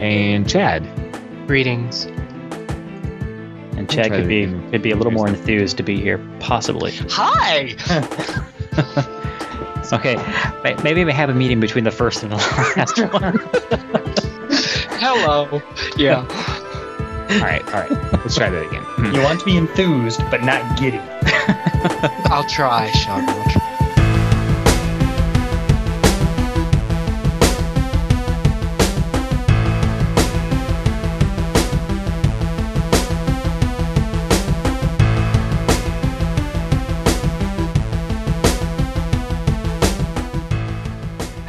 [0.00, 0.82] And Chad.
[1.46, 2.04] Greetings.
[3.76, 6.92] And Chad could be could be a little more enthused to be here, possibly.
[7.10, 7.76] Hi!
[9.92, 10.16] Okay,
[10.82, 13.38] maybe we have a meeting between the first and the last one.
[14.98, 15.62] Hello.
[15.96, 16.20] Yeah.
[17.30, 17.90] All right, all right.
[18.12, 19.14] Let's try that again.
[19.14, 21.00] You want to be enthused, but not giddy.
[22.30, 23.28] I'll try, Sean.
[23.28, 23.53] I'll try.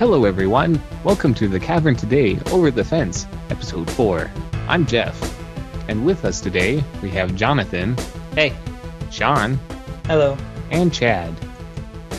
[0.07, 0.79] Hello, everyone.
[1.03, 4.29] Welcome to the Cavern Today Over the Fence, Episode 4.
[4.67, 5.19] I'm Jeff.
[5.89, 7.97] And with us today, we have Jonathan,
[8.35, 8.53] hey,
[9.09, 9.59] Sean,
[10.05, 10.37] Hello.
[10.69, 11.33] and Chad.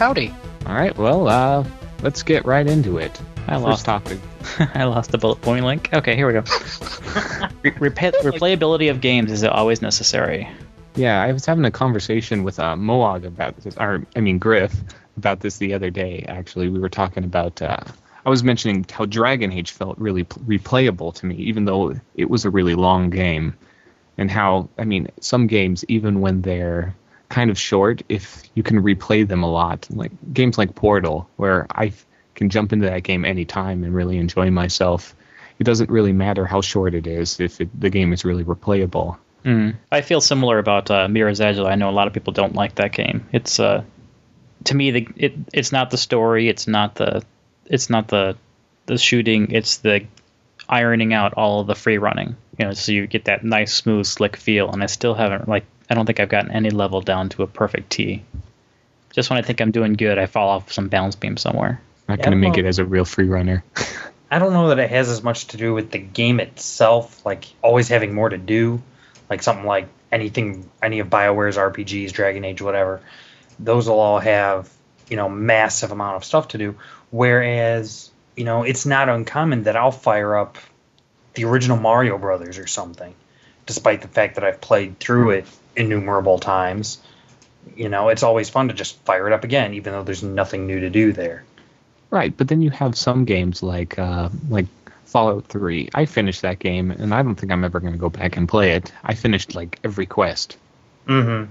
[0.01, 0.35] Howdy.
[0.67, 1.65] All right, well, uh,
[2.03, 3.23] let's get right into it.
[3.47, 3.85] I First lost.
[3.85, 4.19] topic.
[4.75, 5.89] I lost the bullet point link.
[5.93, 6.41] Okay, here we go.
[7.63, 10.49] Re- repa- replayability of games is always necessary.
[10.97, 14.75] Yeah, I was having a conversation with uh, Moog about this, or I mean Griff
[15.17, 16.25] about this the other day.
[16.29, 17.61] Actually, we were talking about.
[17.61, 17.79] Uh,
[18.25, 22.29] I was mentioning how Dragon Age felt really pl- replayable to me, even though it
[22.29, 23.55] was a really long game,
[24.19, 26.95] and how I mean some games, even when they're
[27.29, 31.67] kind of short, if you can replay them a lot, like games like Portal, where
[31.71, 35.15] I f- can jump into that game anytime and really enjoy myself.
[35.59, 39.17] It doesn't really matter how short it is if it, the game is really replayable.
[39.45, 39.77] Mm.
[39.91, 41.59] I feel similar about uh, Mirror's Edge.
[41.59, 43.27] I know a lot of people don't like that game.
[43.33, 43.85] It's uh,
[44.67, 46.49] to me the it it's not the story.
[46.49, 47.25] It's not the
[47.67, 48.37] it's not the
[48.87, 49.51] the shooting.
[49.53, 50.07] It's the
[50.69, 52.37] ironing out all of the free running.
[52.59, 54.71] You know, so you get that nice, smooth, slick feel.
[54.71, 57.47] And I still haven't like I don't think I've gotten any level down to a
[57.47, 58.23] perfect T.
[59.13, 61.81] Just when I think I'm doing good, I fall off some balance beam somewhere.
[62.09, 63.65] Not Yeah, going to make well- it as a real free runner.
[64.31, 67.47] I don't know that it has as much to do with the game itself, like
[67.63, 68.83] always having more to do,
[69.31, 73.01] like something like anything, any of Bioware's RPGs, Dragon Age, whatever.
[73.59, 74.71] Those will all have,
[75.09, 76.77] you know, massive amount of stuff to do.
[77.11, 80.59] Whereas, you know, it's not uncommon that I'll fire up
[81.35, 83.15] the original Mario Brothers or something,
[83.67, 85.47] despite the fact that I've played through it
[85.77, 86.99] innumerable times.
[87.77, 90.67] You know, it's always fun to just fire it up again, even though there's nothing
[90.67, 91.45] new to do there.
[92.11, 94.67] Right, but then you have some games like uh, like
[95.07, 95.91] Fallout 3.
[95.95, 98.49] I finished that game, and I don't think I'm ever going to go back and
[98.49, 98.93] play it.
[99.05, 100.57] I finished like every quest.
[101.07, 101.51] Mm-hmm.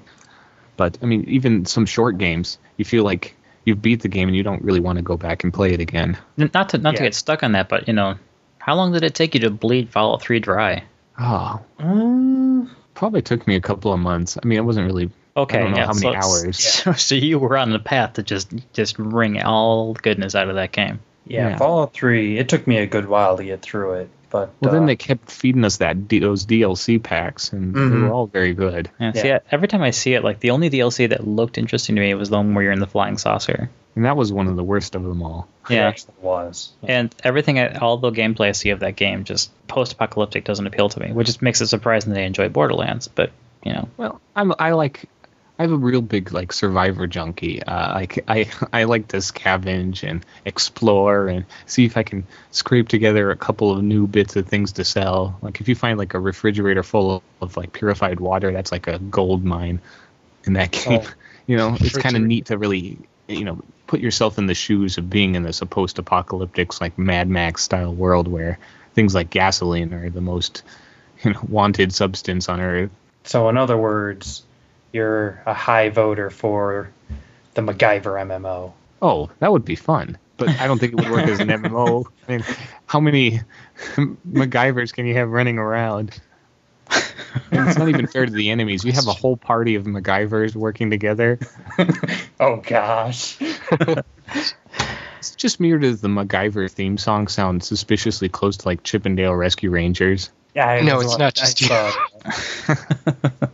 [0.78, 4.38] But I mean, even some short games, you feel like you've beat the game and
[4.38, 6.18] you don't really want to go back and play it again.
[6.38, 8.16] Not to not to get stuck on that, but you know,
[8.58, 10.84] how long did it take you to bleed Fallout 3 dry?
[11.20, 14.38] Oh, Mm, probably took me a couple of months.
[14.42, 15.10] I mean, it wasn't really.
[15.38, 16.58] Okay, I don't know yeah, how many so, hours.
[16.64, 20.50] So, so you were on the path to just just wring all the goodness out
[20.50, 21.00] of that game.
[21.26, 21.58] yeah, Yeah.
[21.58, 24.10] Fallout 3, it took me a good while to get through it.
[24.36, 28.02] But Well, uh, then they kept feeding us that those DLC packs, and they Mhm.
[28.04, 28.90] were all very good.
[29.00, 32.02] Yeah, see, every time I see it, like the only DLC that looked interesting to
[32.02, 33.70] me was the one where you're in the flying saucer.
[33.96, 35.48] And that was one of the worst of them all.
[35.70, 36.72] Yeah, actually was.
[36.84, 41.00] and everything, all the gameplay I see of that game, just post-apocalyptic doesn't appeal to
[41.00, 43.08] me, which just makes it surprising that I enjoy Borderlands.
[43.08, 43.32] But
[43.64, 45.06] you know, Well, I'm I like
[45.58, 47.64] I have a real big like survivor junkie.
[47.64, 52.90] Uh, like I I like to scavenge and explore and see if I can scrape
[52.90, 55.38] together a couple of new bits of things to sell.
[55.42, 58.88] Like if you find like a refrigerator full of, of like purified water, that's like
[58.88, 59.80] a gold mine
[60.44, 61.02] in that game.
[61.04, 61.14] Oh,
[61.48, 64.98] you know, it's kind of neat to really you know put yourself in the shoes
[64.98, 68.60] of being in this post-apocalyptic like Mad Max style world where
[68.94, 70.64] things like gasoline are the most
[71.24, 72.92] you know wanted substance on earth.
[73.24, 74.44] So, in other words,
[74.96, 76.90] you're a high voter for
[77.54, 78.72] the MacGyver MMO.
[79.02, 80.18] Oh, that would be fun.
[80.38, 82.06] But I don't think it would work as an MMO.
[82.28, 82.46] I mean,
[82.88, 83.42] how many
[83.96, 86.20] MacGyvers can you have running around?
[87.52, 88.84] And it's not even fair to the enemies.
[88.84, 91.40] You have a whole party of MacGyvers working together.
[92.40, 93.38] oh, gosh.
[93.42, 99.06] It's just me or does the MacGyver theme song sound suspiciously close to like Chip
[99.06, 100.30] 'n Dale Rescue Rangers?
[100.54, 101.92] Yeah, I No, was- it's not just I
[103.42, 103.48] you.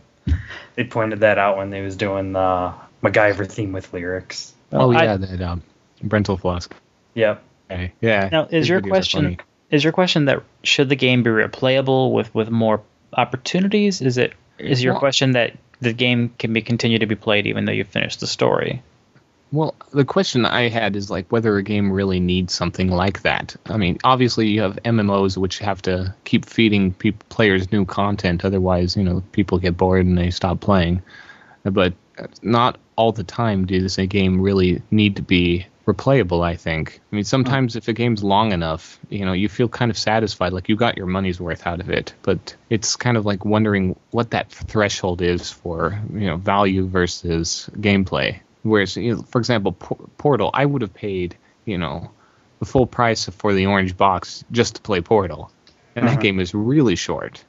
[0.72, 0.82] Saw that.
[0.82, 2.72] they pointed that out when they was doing the
[3.02, 4.52] MacGyver theme with lyrics.
[4.72, 5.62] Oh, I- yeah, that um,
[6.04, 6.68] Brentalfloss.
[7.14, 7.42] Yep.
[7.70, 8.28] Okay, yeah.
[8.30, 9.38] Now, is your question
[9.70, 12.82] is your question that should the game be replayable with with more
[13.12, 14.00] opportunities?
[14.00, 17.46] Is it is your Well- question that the game can be continue to be played
[17.46, 18.82] even though you finished the story?
[19.52, 23.54] Well, the question I had is like whether a game really needs something like that.
[23.66, 28.46] I mean, obviously you have MMOs which have to keep feeding peop players new content,
[28.46, 31.02] otherwise, you know, people get bored and they stop playing.
[31.64, 31.92] But
[32.40, 36.42] not all the time does a game really need to be replayable.
[36.42, 37.00] I think.
[37.12, 40.54] I mean, sometimes if a game's long enough, you know, you feel kind of satisfied,
[40.54, 42.14] like you got your money's worth out of it.
[42.22, 47.68] But it's kind of like wondering what that threshold is for, you know, value versus
[47.76, 48.40] gameplay.
[48.62, 52.10] Whereas, you know, for example, Por- Portal, I would have paid, you know,
[52.60, 55.50] the full price for the orange box just to play Portal,
[55.96, 56.22] and that Mhm.
[56.22, 57.44] game is really short.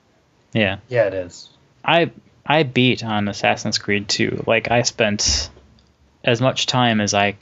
[0.53, 0.77] Yeah.
[0.87, 1.49] Yeah, it is.
[1.85, 2.11] I
[2.45, 4.43] I beat on Assassin's Creed 2.
[4.47, 5.49] Like I spent
[6.23, 7.35] as much time as I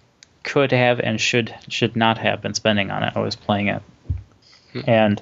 [0.43, 3.13] could have and should should not have been spending on it.
[3.15, 3.81] I was playing it.
[4.85, 5.21] And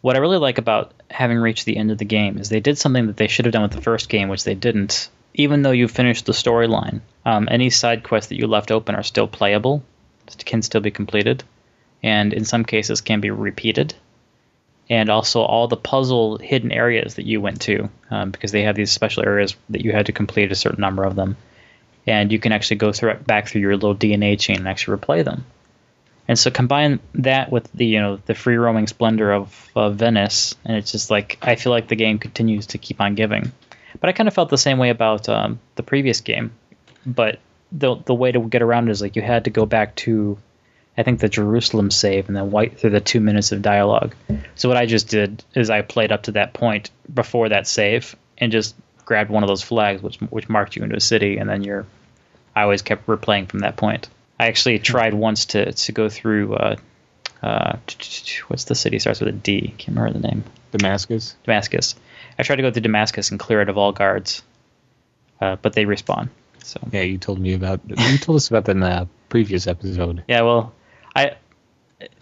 [0.00, 2.78] what I really like about having reached the end of the game is they did
[2.78, 5.08] something that they should have done with the first game, which they didn't.
[5.36, 9.02] Even though you finished the storyline, um, any side quests that you left open are
[9.04, 9.84] still playable,
[10.44, 11.44] can still be completed,
[12.02, 13.94] and in some cases can be repeated
[14.88, 18.76] and also all the puzzle hidden areas that you went to, um, because they have
[18.76, 21.36] these special areas that you had to complete a certain number of them,
[22.06, 25.24] and you can actually go through back through your little DNA chain and actually replay
[25.24, 25.44] them.
[26.28, 30.54] And so combine that with the you know the free roaming splendor of, of Venice,
[30.64, 33.52] and it's just like I feel like the game continues to keep on giving.
[34.00, 36.52] But I kind of felt the same way about um, the previous game,
[37.04, 37.38] but
[37.72, 40.38] the the way to get around it is like you had to go back to
[40.96, 44.14] I think the Jerusalem save and then white through the two minutes of dialogue.
[44.54, 48.16] So what I just did is I played up to that point before that save
[48.38, 51.48] and just grabbed one of those flags which which marked you into a city and
[51.48, 51.86] then you're
[52.54, 54.08] I always kept replaying from that point.
[54.40, 56.76] I actually tried once to to go through uh,
[57.42, 57.76] uh,
[58.48, 59.74] what's the city starts with a D?
[59.78, 60.44] Can't remember the name.
[60.72, 61.36] Damascus.
[61.44, 61.94] Damascus.
[62.38, 64.42] I tried to go to Damascus and clear it of all guards,
[65.40, 66.28] uh, but they respawn.
[66.62, 67.80] So Yeah, you told me about.
[67.86, 70.24] You told us about that in the previous episode.
[70.26, 70.74] Yeah, well,
[71.14, 71.36] I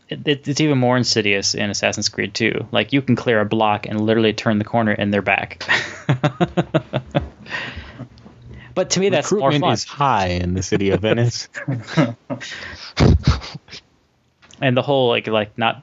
[0.08, 2.68] it, it's even more insidious in Assassin's Creed 2.
[2.70, 5.64] Like you can clear a block and literally turn the corner and they're back.
[8.74, 9.72] but to me, that's more fun.
[9.72, 11.48] is high in the city of Venice.
[14.60, 15.82] And the whole like like not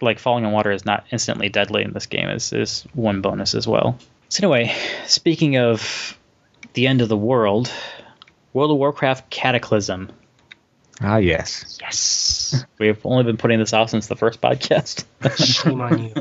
[0.00, 3.54] like falling in water is not instantly deadly in this game is is one bonus
[3.54, 3.98] as well.
[4.28, 4.74] So anyway,
[5.06, 6.18] speaking of
[6.74, 7.70] the end of the world,
[8.52, 10.10] World of Warcraft Cataclysm.
[11.00, 11.78] ah, yes.
[11.80, 12.64] Yes.
[12.78, 15.04] We've only been putting this out since the first podcast.
[15.62, 16.14] Shame on you.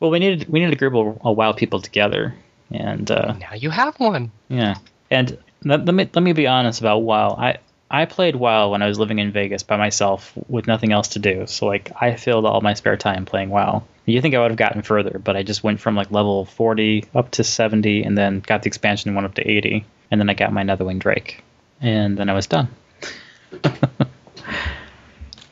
[0.00, 2.34] Well, we needed we needed a group of uh, wild people together,
[2.70, 4.30] and uh, Now you have one.
[4.48, 4.76] yeah.
[5.10, 7.30] And let, let me let me be honest about WoW.
[7.30, 7.58] I
[7.90, 11.18] I played WoW when I was living in Vegas by myself with nothing else to
[11.18, 11.46] do.
[11.46, 13.84] So like I filled all my spare time playing WoW.
[14.04, 17.04] You think I would have gotten further, but I just went from like level 40
[17.14, 20.30] up to 70, and then got the expansion and went up to 80, and then
[20.30, 21.42] I got my Netherwing Drake,
[21.80, 22.68] and then I was done.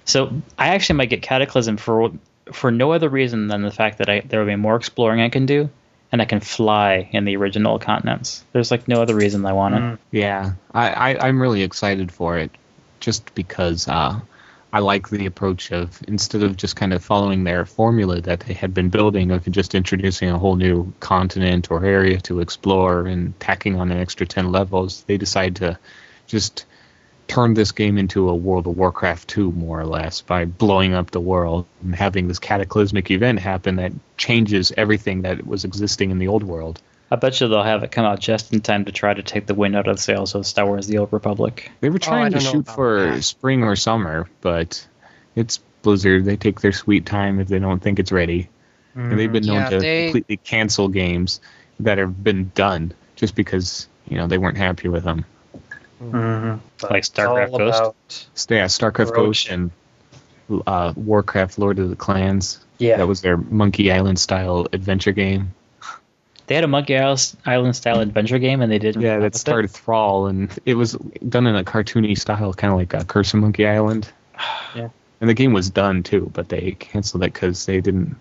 [0.06, 2.12] so I actually might get Cataclysm for
[2.52, 5.28] for no other reason than the fact that I there will be more exploring I
[5.28, 5.68] can do,
[6.16, 8.42] and I can fly in the original continents.
[8.52, 9.78] There's like no other reason I want it.
[9.80, 9.98] Mm.
[10.12, 12.50] Yeah, I, I I'm really excited for it,
[13.00, 14.18] just because uh,
[14.72, 18.54] I like the approach of instead of just kind of following their formula that they
[18.54, 23.38] had been building of just introducing a whole new continent or area to explore and
[23.38, 25.78] tacking on an extra ten levels, they decide to
[26.26, 26.64] just
[27.28, 31.10] turn this game into a World of Warcraft 2 more or less by blowing up
[31.10, 36.18] the world and having this cataclysmic event happen that changes everything that was existing in
[36.18, 36.80] the old world.
[37.10, 39.46] I bet you they'll have it come out just in time to try to take
[39.46, 41.70] the wind out of the sails of Star Wars: The Old Republic.
[41.80, 43.22] They were Oh, trying to shoot for that.
[43.22, 44.84] spring or summer, but
[45.36, 46.24] it's Blizzard.
[46.24, 48.48] They take their sweet time if they don't think it's ready.
[48.96, 49.52] And they've been mm-hmm.
[49.52, 51.40] known Yeah, to they- completely cancel games
[51.78, 55.24] that have been done just because you know they weren't happy with them.
[56.02, 56.60] Mhm.
[56.90, 57.78] Like StarCraft Ghost?
[57.80, 59.14] about- yeah, StarCraft Roach.
[59.14, 59.70] Ghost and
[60.66, 62.58] uh, Warcraft: Lord of the Clans.
[62.78, 62.98] Yeah.
[62.98, 65.54] That was their Monkey Island style adventure game.
[66.46, 69.02] They had a Monkey Island style adventure game, and they didn't.
[69.02, 70.92] Yeah, that with started Thrall, and it was
[71.28, 74.08] done in a cartoony style, kind of like uh, Curse of Monkey Island.
[74.74, 74.90] Yeah.
[75.22, 78.16] And the game was done too, but they canceled it because they didn't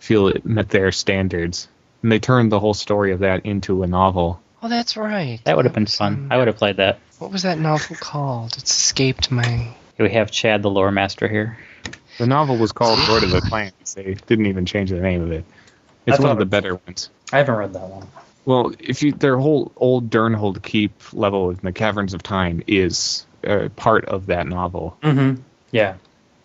[0.00, 1.68] feel it met their standards.
[2.02, 4.40] And they turned the whole story of that into a novel.
[4.64, 5.40] Oh, that's right.
[5.44, 6.28] That would have been fun.
[6.30, 6.98] I would have played that.
[7.18, 8.56] What was that novel called?
[8.56, 9.68] It's escaped my.
[9.98, 11.58] We have Chad, the lore master, here.
[12.16, 13.92] The novel was called Lord of the Clans.
[13.94, 15.44] They didn't even change the name of it.
[16.06, 17.10] It's one of the better ones.
[17.30, 18.08] I haven't read that one.
[18.46, 23.26] Well, if you their whole old Durnholde Keep level in the Caverns of Time is
[23.46, 25.42] uh, part of that novel Mm-hmm.
[25.72, 25.96] Yeah.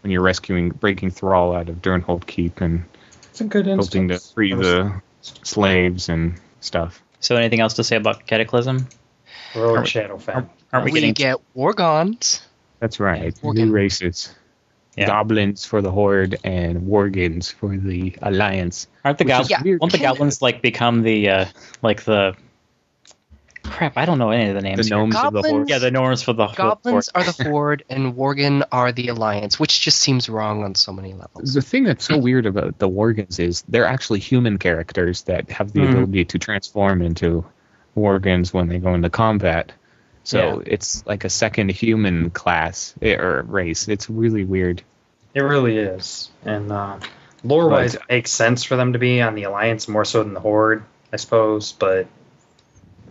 [0.02, 2.84] when you're rescuing, breaking Thrall out of Durnholde Keep and
[3.30, 7.02] It's a good hoping to free the slaves and stuff.
[7.20, 8.88] So, anything else to say about Cataclysm?
[9.56, 10.50] Rogue Are we- Shadow fan.
[10.72, 11.14] Aren't we we getting?
[11.14, 12.42] get Wargons.
[12.80, 13.34] That's right.
[13.42, 13.56] Worgen.
[13.56, 14.34] New races.
[14.96, 15.08] Yeah.
[15.08, 18.88] Goblins for the Horde and Worgens for the Alliance.
[19.06, 19.64] Aren't the goblins?
[19.64, 19.80] weird.
[19.82, 21.46] Won't the goblins like become the uh,
[21.82, 22.36] like the?
[23.64, 24.88] Crap, I don't know any of the The names.
[24.88, 24.98] here.
[24.98, 25.52] gnomes of the Goblins?
[25.52, 25.70] Horde.
[25.70, 27.28] Yeah, the gnomes for the Goblins Horde.
[27.28, 31.14] are the Horde, and Worgen are the Alliance, which just seems wrong on so many
[31.14, 31.54] levels.
[31.54, 35.72] The thing that's so weird about the Worgens is they're actually human characters that have
[35.74, 35.92] the Mhm.
[35.92, 37.46] ability to transform into
[37.98, 39.72] Worgens when they go into combat.
[40.24, 43.88] So it's like a second human class eh, or race.
[43.88, 44.84] It's really weird.
[45.34, 46.30] It really is.
[46.46, 46.98] And uh,
[47.44, 50.34] lore wise, it makes sense for them to be on the Alliance more so than
[50.34, 51.72] the Horde, I suppose.
[51.72, 52.08] But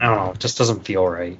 [0.00, 0.33] I don't know.
[0.33, 1.38] It just doesn't feel right.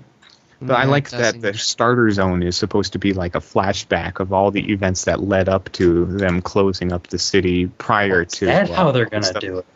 [0.61, 4.33] But I like that the starter zone is supposed to be like a flashback of
[4.33, 8.47] all the events that led up to them closing up the city prior Is to
[8.47, 9.67] that uh, how they're gonna do it?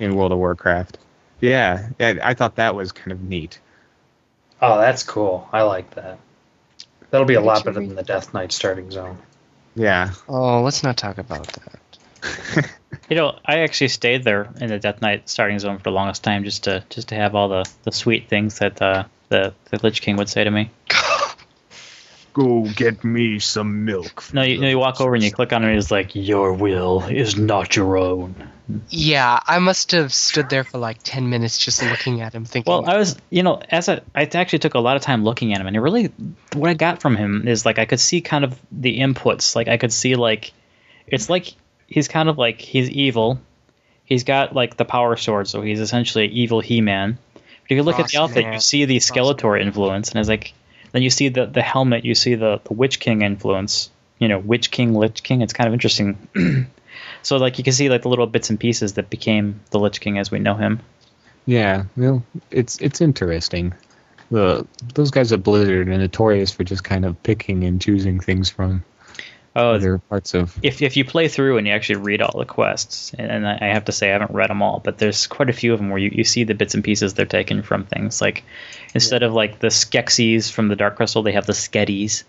[0.00, 0.98] in World of Warcraft.
[1.40, 3.60] Yeah, I, I thought that was kind of neat.
[4.60, 5.48] Oh, that's cool.
[5.52, 6.18] I like that.
[7.10, 9.18] That'll be a lot better than the Death Knight starting zone.
[9.76, 12.70] Yeah, Oh, let's not talk about that.
[13.08, 16.24] You know, I actually stayed there in the Death Knight starting zone for the longest
[16.24, 19.78] time just to just to have all the, the sweet things that uh, the the
[19.82, 20.70] Lich King would say to me.
[22.36, 24.24] go get me some milk.
[24.34, 27.04] No, you, you walk over and you click on it, and it's like your will
[27.04, 28.34] is not your own.
[28.90, 32.70] Yeah, I must have stood there for like ten minutes just looking at him, thinking.
[32.70, 35.54] Well, I was, you know, as a, I actually took a lot of time looking
[35.54, 36.12] at him, and it really,
[36.52, 39.56] what I got from him is like I could see kind of the inputs.
[39.56, 40.52] Like I could see like,
[41.06, 41.54] it's like
[41.86, 43.40] he's kind of like he's evil.
[44.04, 47.18] He's got like the power sword, so he's essentially an evil He-Man.
[47.34, 48.52] But if you look at the outfit, Man.
[48.54, 50.52] you see the Skeletor influence, and it's like,
[50.92, 53.90] then you see the the helmet, you see the the Witch King influence.
[54.18, 55.42] You know, Witch King, Lich King.
[55.42, 56.28] It's kind of interesting.
[57.22, 60.00] so like you can see like the little bits and pieces that became the Lich
[60.00, 60.80] King as we know him.
[61.44, 63.74] Yeah, well, it's it's interesting.
[64.30, 68.48] The those guys at Blizzard are notorious for just kind of picking and choosing things
[68.48, 68.84] from
[69.58, 70.54] Oh, other parts of.
[70.62, 73.66] if if you play through and you actually read all the quests, and I I
[73.68, 75.88] have to say I haven't read them all, but there's quite a few of them
[75.88, 78.20] where you, you see the bits and pieces they're taken from things.
[78.20, 78.44] Like
[78.94, 82.24] instead of like the Skeksis from the Dark Crystal, they have the Skeddies,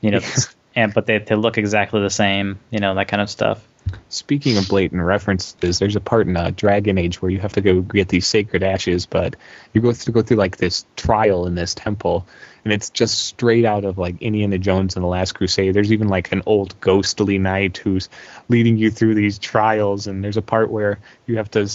[0.00, 0.20] you know,
[0.74, 3.66] and but they they look exactly the same, you know, that kind of stuff.
[4.08, 7.60] Speaking of blatant references, there's a part in uh, Dragon Age where you have to
[7.60, 9.36] go get these sacred ashes, but
[9.72, 12.26] you go through go through like this trial in this temple,
[12.64, 15.74] and it's just straight out of like Indiana Jones and the Last Crusade.
[15.74, 18.08] There's even like an old ghostly knight who's
[18.48, 21.68] leading you through these trials, and there's a part where you have to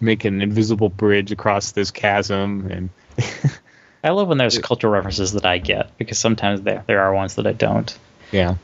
[0.00, 2.90] make an invisible bridge across this chasm, and
[4.04, 7.36] I love when there's cultural references that I get because sometimes there there are ones
[7.36, 7.96] that I don't.
[8.32, 8.56] Yeah.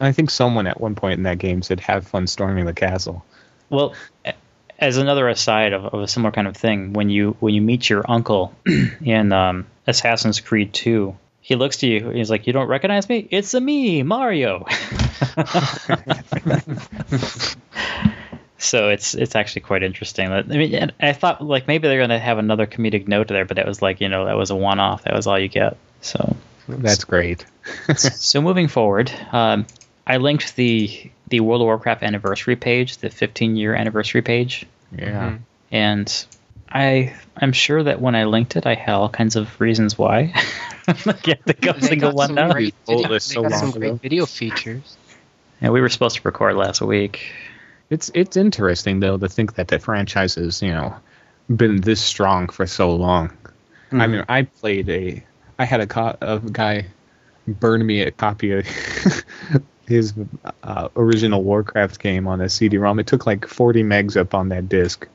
[0.00, 3.24] I think someone at one point in that game said, "Have fun storming the castle."
[3.70, 3.94] Well,
[4.78, 7.88] as another aside of, of a similar kind of thing, when you when you meet
[7.88, 8.54] your uncle
[9.02, 12.08] in um, Assassin's Creed 2, he looks to you.
[12.08, 13.26] And he's like, "You don't recognize me?
[13.30, 14.66] It's a me, Mario."
[18.58, 20.30] so it's it's actually quite interesting.
[20.30, 23.56] I mean, and I thought like maybe they're gonna have another comedic note there, but
[23.56, 25.04] that was like you know that was a one off.
[25.04, 25.76] That was all you get.
[26.02, 26.36] So
[26.68, 27.44] That's great.
[27.96, 29.66] so moving forward, um,
[30.06, 34.64] I linked the the World of Warcraft anniversary page, the 15 year anniversary page,
[34.96, 35.30] Yeah.
[35.30, 35.38] Mhm.
[35.72, 36.26] and
[36.70, 40.32] I I'm sure that when I linked it, I had all kinds of reasons why.
[40.88, 42.52] I have to go single one some now.
[42.52, 44.96] great video, list they so got some long great video features.
[45.60, 47.32] Yeah, we were supposed to record last week.
[47.90, 50.94] It's it's interesting though to think that the franchise has you know
[51.54, 53.32] been this strong for so long.
[53.92, 55.22] I mean, I played a
[55.58, 56.86] I had a, co- a guy
[57.46, 58.66] burn me a copy of
[59.86, 60.14] his
[60.62, 62.98] uh, original Warcraft game on a CD-ROM.
[62.98, 65.06] It took like 40 megs up on that disc.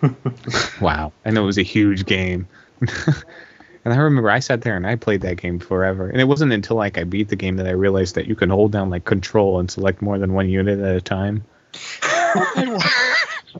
[0.80, 2.48] wow, I know it was a huge game.
[2.80, 6.08] and I remember I sat there and I played that game forever.
[6.08, 8.50] And it wasn't until like I beat the game that I realized that you can
[8.50, 11.44] hold down like control and select more than one unit at a time.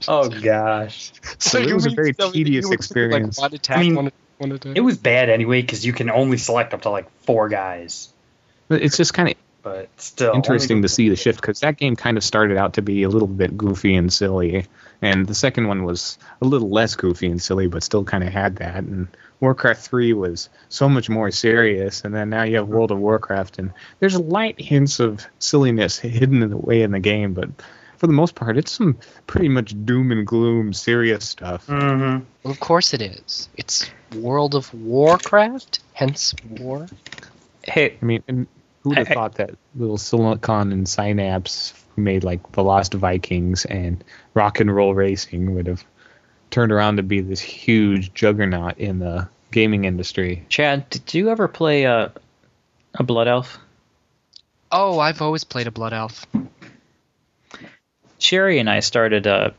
[0.06, 3.38] Oh gosh, So it was a very tedious experience.
[3.38, 4.76] Like, one attack, I mean, one, one attack.
[4.76, 8.12] it was bad anyway because you can only select up to like four guys.
[8.68, 11.96] But it's just kind of But still, interesting to see the shift because that game
[11.96, 14.66] kind of started out to be a little bit goofy and silly,
[15.02, 18.32] and the second one was a little less goofy and silly, but still kind of
[18.32, 18.84] had that.
[18.84, 19.08] And
[19.40, 23.58] Warcraft three was so much more serious, and then now you have World of Warcraft,
[23.58, 27.48] and there's light hints of silliness hidden away in the game, but
[27.96, 31.66] for the most part, it's some pretty much doom and gloom, serious stuff.
[31.66, 32.24] Mhm.
[32.42, 33.50] Well, of course it is.
[33.58, 36.88] It's World of Warcraft, hence war.
[37.62, 38.46] Hey, I mean, and
[38.82, 42.64] who would have I- I- thought that little Silicon and Synapse, who made like The
[42.64, 44.02] Lost Vikings and
[44.34, 45.84] Rock and Roll Racing, would have
[46.50, 50.44] turned around to be this huge juggernaut in the gaming industry.
[50.48, 52.08] Chad, did you ever play uh,
[52.94, 53.58] a Blood Elf?
[54.72, 56.26] Oh, I've always played a blood elf.
[58.18, 59.50] Sherry and I started uh,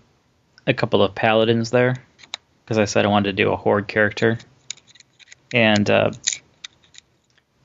[0.66, 1.96] a couple of paladins there
[2.72, 4.38] because I said I wanted to do a horde character.
[5.54, 6.12] And uh,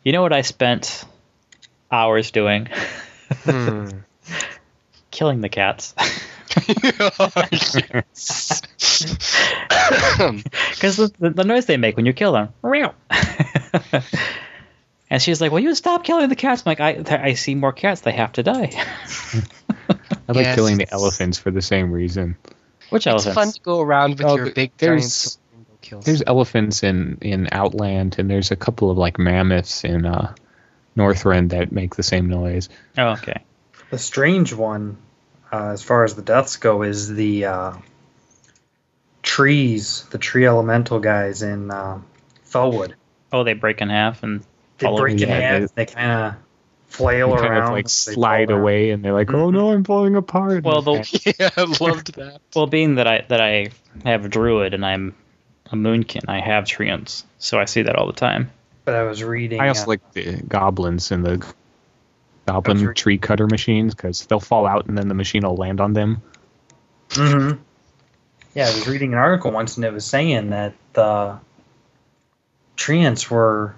[0.02, 1.04] you know what I spent
[1.92, 2.66] hours doing?
[3.44, 3.88] Hmm.
[5.12, 5.94] Killing the cats.
[10.70, 12.48] Because the, the, the noise they make when you kill them.
[12.64, 12.92] Meow.
[15.10, 17.72] and she's like, "Well, you stop killing the cats." I'm like, "I I see more
[17.72, 18.00] cats.
[18.00, 18.70] They have to die."
[20.28, 20.54] I like Yes.
[20.56, 22.36] killing the elephants for the same reason.
[22.90, 23.34] Which it's elephants?
[23.34, 26.22] fun to go around with Oh, your big there's- giant sword and go kill There's
[26.26, 30.34] elephants in in Outland, and there's a couple of like mammoths in uh,
[30.96, 32.68] Northrend that make the same noise.
[32.96, 33.42] Oh, okay.
[33.90, 34.96] The strange one,
[35.52, 37.72] uh, as far as the deaths go, is the uh,
[39.22, 42.00] trees, the tree elemental guys in uh,
[42.48, 42.94] Felwood.
[43.32, 44.42] Oh, they break in half and
[44.78, 45.60] They break in half.
[45.74, 46.34] they- They kind of
[46.96, 47.62] flail They kind around.
[47.68, 51.50] of like slide away, and they're like, "Oh no, I'm falling apart." Well, the- yeah,
[51.56, 52.40] I loved that.
[52.54, 53.70] Well, being that I that I
[54.04, 55.14] have a druid and I'm
[55.70, 58.50] a moonkin, I have treants, so I see that all the time.
[58.84, 59.60] But I was reading.
[59.60, 61.46] I also uh, like the goblins and the
[62.46, 65.80] goblin That's tree cutter machines because they'll fall out and then the machine will land
[65.80, 66.22] on them.
[67.10, 67.60] Mm-hmm.
[68.54, 71.38] Yeah, I was reading an article once, and it was saying that the
[72.76, 73.74] treants were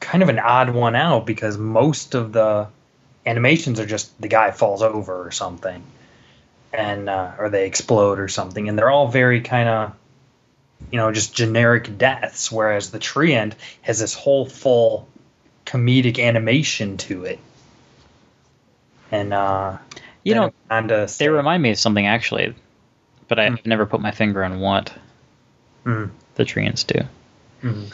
[0.00, 2.68] kind of an odd one out because most of the
[3.26, 5.82] animations are just the guy falls over or something,
[6.72, 9.92] and uh, or they explode or something, and they're all very kind of,
[10.90, 12.50] you know, just generic deaths.
[12.50, 15.08] Whereas the treant has this whole full
[15.66, 17.38] comedic animation to it,
[19.10, 19.78] and uh,
[20.22, 22.54] You know, they say- remind me of something actually,
[23.28, 23.68] but I've Hmm.
[23.68, 24.92] never put my finger on what
[25.84, 27.00] Mm, the treants do.
[27.62, 27.92] mm.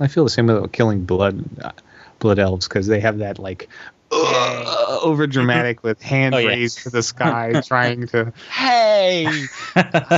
[0.00, 1.72] I feel the same about killing blood uh,
[2.18, 3.68] blood elves because they have that like
[4.12, 5.32] uh, over mm-hmm.
[5.32, 6.48] dramatic with hands Oh, yeah.
[6.48, 9.26] raised to the sky trying to Hey,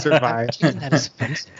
[0.00, 0.50] survive.
[0.60, 1.50] that is offensive.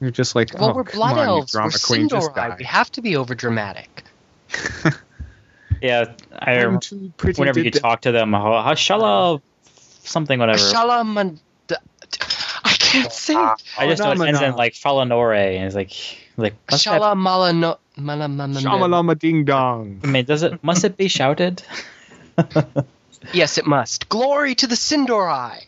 [0.00, 1.54] You're just like, Well, oh, we're blood on, you elves.
[1.54, 4.04] We're drama queen, just We have to be over dramatic.
[5.82, 7.78] yeah, I I'm too pretty whenever you die.
[7.78, 9.70] talk to them, "Ha- hashala, uh-huh.
[10.04, 10.58] something whatever.
[10.58, 11.38] Shalaman.
[11.70, 13.34] I can't ah, say.
[13.34, 14.56] I just oh, know it ends in Phenomena.
[14.56, 15.92] like Falanore, and it's like
[16.36, 17.78] like must that- Shalamalano.
[17.98, 20.00] Malama- Shamalama ding dong.
[20.04, 21.62] I mean, does it must it be shouted?
[23.32, 24.08] Yes, it must.
[24.08, 25.64] Glory to the Sin'dorei.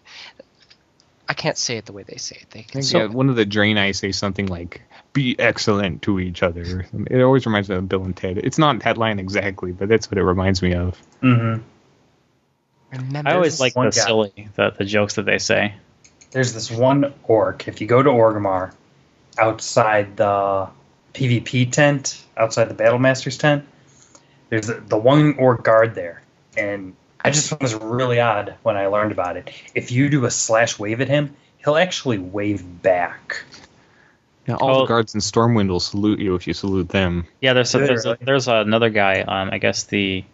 [1.30, 2.50] I can't say it the way they say it.
[2.50, 4.80] They I think, so, yeah, one of the Draenei say something like
[5.12, 8.38] "Be excellent to each other." It always reminds me of Bill and Ted.
[8.38, 10.98] It's not that line exactly, but that's what it reminds me of.
[11.22, 11.62] Mm-hmm.
[12.92, 14.06] remember I always like one the guy.
[14.06, 15.74] silly the, the jokes that they say.
[16.30, 17.68] There's this one orc.
[17.68, 18.72] If you go to Orgrimmar,
[19.38, 20.68] outside the
[21.14, 23.64] PvP tent, outside the Battle Master's tent,
[24.50, 26.22] there's the, the one orc guard there,
[26.56, 29.50] and I just found this really odd when I learned about it.
[29.74, 33.44] If you do a slash wave at him, he'll actually wave back.
[34.46, 34.80] Yeah, all Oh.
[34.82, 37.26] the guards in Stormwind will salute you if you salute them.
[37.42, 38.24] Yeah, there's a, there's a, Literally.
[38.24, 39.20] there's another guy.
[39.20, 40.24] Um, I guess the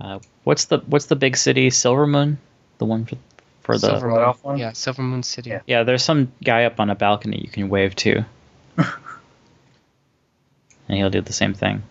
[0.00, 1.70] uh, what's the what's the big city?
[1.70, 2.36] Silvermoon,
[2.78, 3.16] the one for
[3.64, 4.34] for the Silver Moon.
[4.42, 4.56] One?
[4.58, 5.50] Yeah, Silver Moon City.
[5.50, 5.60] Yeah.
[5.66, 5.82] yeah.
[5.82, 8.24] There's some guy up on a balcony you can wave to,
[8.76, 8.86] and
[10.98, 11.82] he'll do the same thing.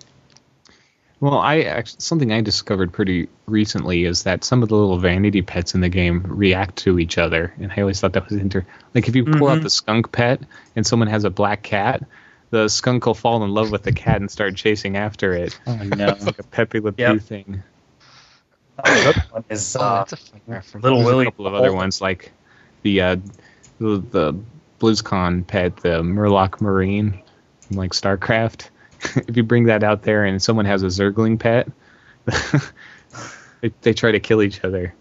[1.20, 5.42] Well, I actually, something I discovered pretty recently is that some of the little vanity
[5.42, 8.66] pets in the game react to each other, and I always thought that was inter.
[8.94, 9.64] Like if you pull out Mhm.
[9.64, 10.42] the skunk pet
[10.76, 12.04] and someone has a black cat,
[12.50, 15.58] the skunk will fall in love with the cat and start chasing after it.
[15.66, 16.08] Oh no!
[16.10, 17.22] It's like a Pepe Le Pew Yep.
[17.22, 17.64] thing.
[18.80, 20.84] Uh, the other one is Oh, uh, that's a fun reference.
[20.84, 21.26] Little There's Willie.
[21.26, 22.32] a couple of other ones like
[22.82, 23.16] the uh,
[23.80, 24.40] the, the
[24.80, 27.22] BlizzCon pet, the Murloc Marine
[27.62, 28.70] from like StarCraft.
[29.28, 31.68] if you bring that out there and someone has a Zergling pet,
[33.62, 34.94] they, they try to kill each other.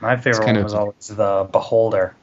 [0.00, 2.14] My favorite kind one of- was always the Beholder.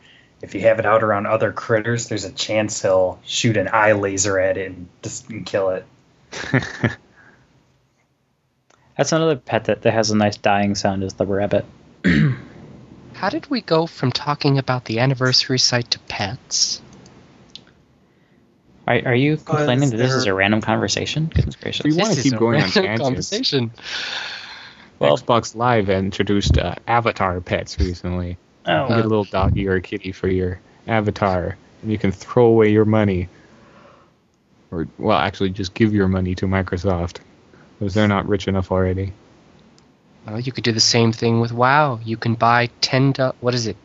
[0.42, 3.94] If you have it out around other critters, there's a chance he'll shoot an eye
[3.94, 5.86] laser at it and just and kill it.
[8.98, 11.04] That's another pet that, that has a nice dying sound.
[11.04, 11.66] Is the rabbit?
[13.14, 16.82] How did we go from talking about the anniversary site to pets?
[18.88, 21.26] Are, are you complaining that this is a random conversation?
[21.34, 21.84] Goodness gracious!
[21.84, 23.02] We wanna keep going on random tangents.
[23.04, 23.72] conversation.
[25.00, 28.30] Well- Xbox Live introduced uh, Avatar pets recently.
[28.66, 32.12] You Oh, get a little doggy or a kitty for your avatar, and you can
[32.12, 33.30] throw away your money.
[34.72, 37.20] Or, well, actually, just give your money to Microsoft,
[37.80, 39.14] because they're not rich enough already.
[40.26, 42.00] Well, you could do the same thing with WoW.
[42.04, 43.12] You can buy ten.
[43.14, 43.78] Do- what is it?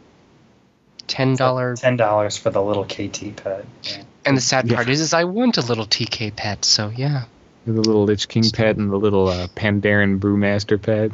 [1.07, 1.77] ten dollar.
[1.77, 3.65] Ten dollars for the little KT pet.
[3.83, 4.03] Yeah.
[4.25, 4.77] And the sad Yeah.
[4.77, 6.65] part is, is I want a little TK pet.
[6.65, 7.25] So yeah.
[7.67, 11.13] The little Lich King pet and the little uh, Pandaren Brewmaster pet.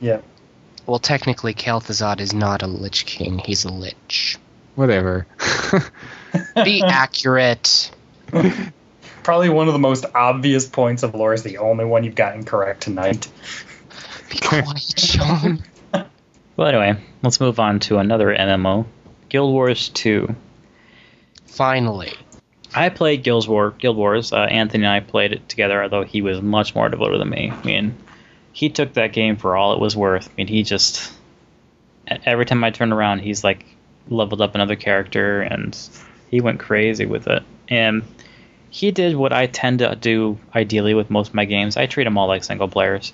[0.00, 0.20] yeah.
[0.86, 3.38] Well, technically, Kel'Thuzad is not a Lich King.
[3.38, 4.36] He's a Lich.
[4.74, 5.26] Whatever.
[6.64, 7.90] Be accurate.
[9.24, 12.44] Probably one of the most obvious points of lore is the only one you've gotten
[12.44, 13.28] correct tonight.
[14.30, 15.62] Be quiet, Sean.
[16.56, 18.86] Well, anyway, let's move on to another MMO,
[19.28, 20.36] Guild Wars 2.
[21.46, 22.12] Finally.
[22.72, 24.32] I played Guild War, Guild Wars.
[24.32, 27.50] Uh, Anthony and I played it together, although he was much more devoted than me.
[27.50, 27.96] I mean,
[28.52, 30.28] he took that game for all it was worth.
[30.28, 31.12] I mean, he just
[32.06, 33.64] every time I turned around, he's like
[34.08, 35.76] leveled up another character, and
[36.30, 37.42] he went crazy with it.
[37.68, 38.02] And
[38.74, 41.76] he did what I tend to do ideally with most of my games.
[41.76, 43.12] I treat them all like single players.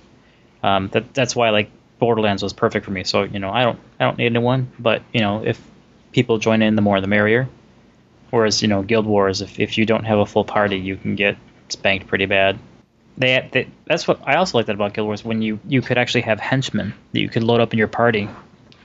[0.62, 3.05] Um, that that's why like Borderlands was perfect for me.
[3.05, 5.61] So you know, I don't I don't need anyone, but you know, if
[6.12, 7.46] people join in, the more the merrier.
[8.31, 11.14] Whereas you know, Guild Wars, if if you don't have a full party, you can
[11.14, 11.37] get
[11.68, 12.59] spanked pretty bad.
[13.18, 15.99] They, they that's what I also like that about Guild Wars when you you could
[15.99, 18.31] actually have henchmen that you could load up in your party,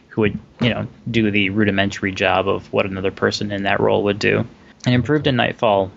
[0.09, 4.03] who would you know do the rudimentary job of what another person in that role
[4.03, 4.45] would do.
[4.85, 5.89] And improved in Nightfall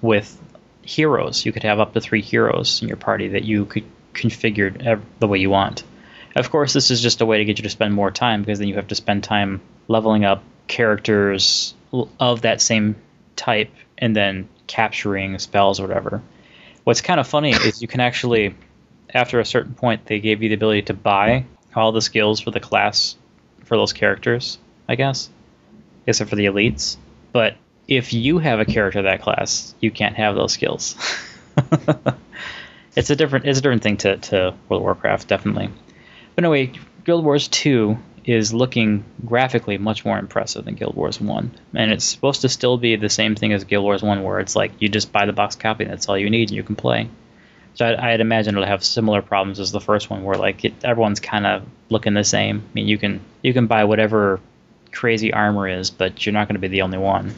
[0.00, 0.40] with
[0.82, 5.00] heroes, you could have up to three heroes in your party that you could configure
[5.18, 5.84] the way you want.
[6.36, 8.58] Of course, this is just a way to get you to spend more time because
[8.58, 11.74] then you have to spend time leveling up characters
[12.20, 12.96] of that same
[13.34, 16.22] type and then capturing spells or whatever.
[16.84, 18.54] What's kind of funny is you can actually,
[19.12, 22.50] after a certain point, they gave you the ability to buy all the skills for
[22.52, 23.16] the class
[23.64, 25.28] for those characters, I guess,
[26.06, 26.96] except for the elites.
[27.32, 27.56] But
[27.90, 30.96] if you have a character of that class, you can't have those skills.
[32.96, 35.68] it's a different it's a different thing to, to World of Warcraft, definitely.
[36.36, 36.72] But anyway,
[37.04, 41.50] Guild Wars 2 is looking graphically much more impressive than Guild Wars 1.
[41.74, 44.54] And it's supposed to still be the same thing as Guild Wars 1, where it's
[44.54, 46.76] like you just buy the box copy and that's all you need and you can
[46.76, 47.08] play.
[47.74, 50.74] So I, I'd imagine it'll have similar problems as the first one, where like it,
[50.84, 52.62] everyone's kind of looking the same.
[52.64, 54.40] I mean, you can you can buy whatever
[54.92, 57.34] crazy armor is, but you're not going to be the only one.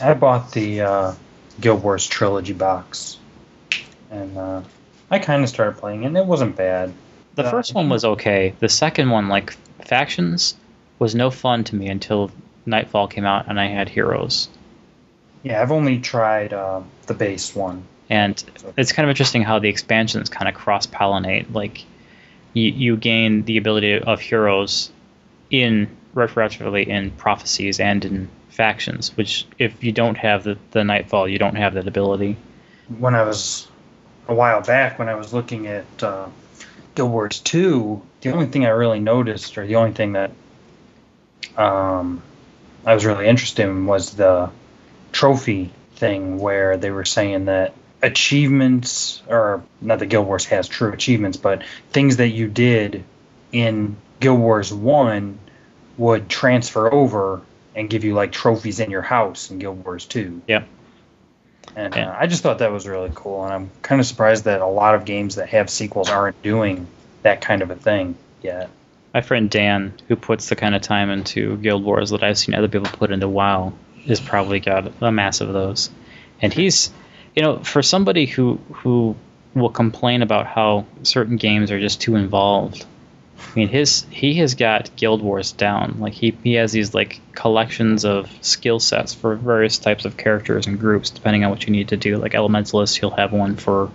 [0.00, 1.14] I bought the uh,
[1.60, 3.18] Guild Wars trilogy box,
[4.10, 4.62] and uh,
[5.10, 6.08] I kind of started playing it.
[6.08, 6.92] and It wasn't bad.
[7.34, 8.54] The Uh, first one was okay.
[8.58, 9.52] The second one, like
[9.84, 10.56] factions,
[10.98, 12.30] was no fun to me until
[12.66, 14.48] Nightfall came out and I had heroes.
[15.42, 17.84] Yeah, I've only tried uh, the base one.
[18.10, 18.42] And
[18.76, 21.54] it's kind of interesting how the expansions kind of cross pollinate.
[21.54, 21.84] Like,
[22.52, 24.90] you, you gain the ability of heroes
[25.50, 28.28] in retroactively in prophecies and in
[28.60, 32.36] factions, which if you don't have the, the Nightfall, you don't have that ability.
[32.98, 33.66] When I was
[34.28, 36.26] a while back, when I was looking at uh,
[36.94, 40.32] Guild Wars 2, the only thing I really noticed, or the only thing that
[41.56, 42.20] um,
[42.84, 44.50] I was really interested in, was the
[45.10, 50.92] trophy thing where they were saying that achievements, or not that Guild Wars has true
[50.92, 53.04] achievements, but things that you did
[53.52, 55.38] in Guild Wars 1
[55.96, 57.40] would transfer over
[57.74, 60.42] and give you like trophies in your house in Guild Wars 2.
[60.48, 60.66] Yep.
[61.76, 62.10] And Yeah.
[62.10, 64.66] uh, I just thought that was really cool, and I'm kind of surprised that a
[64.66, 66.86] lot of games that have sequels aren't doing
[67.22, 68.68] that kind of a thing yet.
[69.14, 72.54] My friend Dan, who puts the kind of time into Guild Wars that I've seen
[72.54, 73.72] other people put into WoW,
[74.06, 75.90] has probably got a mass of those.
[76.40, 76.90] And he's,
[77.36, 79.16] you know, for somebody who who
[79.54, 82.86] will complain about how certain games are just too involved.
[83.40, 85.96] I mean, his he has got Guild Wars down.
[85.98, 90.66] Like he he has these like collections of skill sets for various types of characters
[90.66, 92.16] and groups, depending on what you need to do.
[92.16, 93.90] Like Elementalist, he'll have one for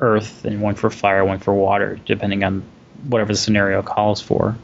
[0.00, 2.62] Earth and one for Fire, one for Water, depending on
[3.06, 4.56] whatever the scenario calls for.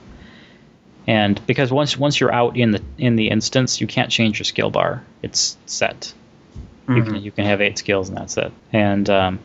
[1.07, 4.45] And because once once you're out in the in the instance, you can't change your
[4.45, 5.05] skill bar.
[5.23, 6.15] It's set.
[6.89, 8.53] You can you can have eight skills and that's it.
[8.73, 9.39] And um,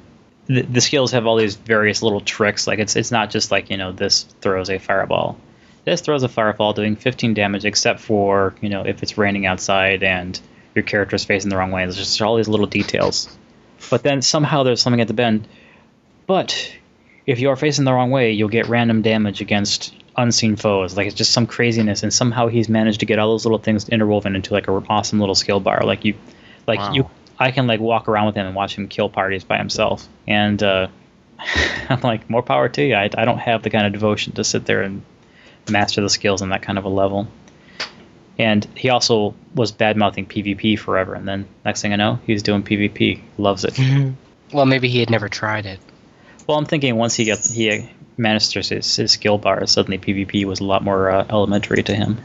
[0.48, 2.68] the, skills have all these various little tricks.
[2.68, 5.38] Like it's it's not just like you know this throws a fireball.
[5.86, 10.04] This throws a fireball doing 15 damage, except for you know if it's raining outside
[10.04, 10.40] and
[10.74, 11.84] your character is facing the wrong way.
[11.84, 13.36] There's just all these little details.
[13.90, 15.48] But then somehow there's something at the bend.
[16.28, 16.72] But
[17.26, 20.96] if you are facing the wrong way, you'll get random damage against unseen foes.
[20.98, 23.90] Like it's just some craziness, and somehow he's managed to get all those little things
[23.90, 25.82] interwoven into like a awesome little skill bar.
[25.84, 26.16] Like you,
[26.68, 26.94] like Wow.
[26.94, 30.08] you, I can like walk around with him and watch him kill parties by himself,
[30.28, 30.88] and uh,
[31.90, 32.96] I'm like, more power to you.
[32.96, 35.04] I, I don't have the kind of devotion to sit there and
[35.70, 37.28] master the skills on that kind of a level.
[38.38, 42.44] And he also was bad mouthing PvP forever, and then next thing I know, he's
[42.44, 43.22] doing PvP.
[43.38, 43.78] Loves it.
[44.52, 45.80] Well, maybe he had never tried it.
[46.48, 50.60] Well, I'm thinking once he got he masters his, his skill bar, suddenly PvP was
[50.60, 52.18] a lot more uh, elementary to him.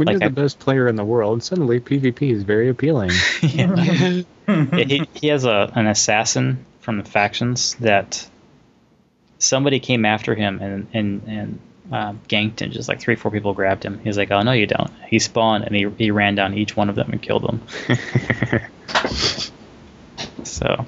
[0.00, 3.10] When Like you're the I- best player in the world, suddenly PvP is very appealing.
[3.42, 8.26] yeah, he, he has a an assassin from the factions that
[9.38, 11.58] somebody came after him and and and
[11.92, 13.98] uh, ganked and just like three four people grabbed him.
[13.98, 16.74] He was like, "Oh no, you don't." He spawned and he he ran down each
[16.74, 17.60] one of them and killed them.
[20.44, 20.86] So,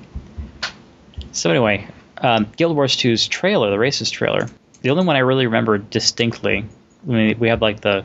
[1.33, 1.87] so anyway,
[2.18, 4.48] um, Guild Wars 2's trailer, the races trailer,
[4.81, 6.64] the only one I really remember distinctly.
[7.07, 8.05] I mean, we had like the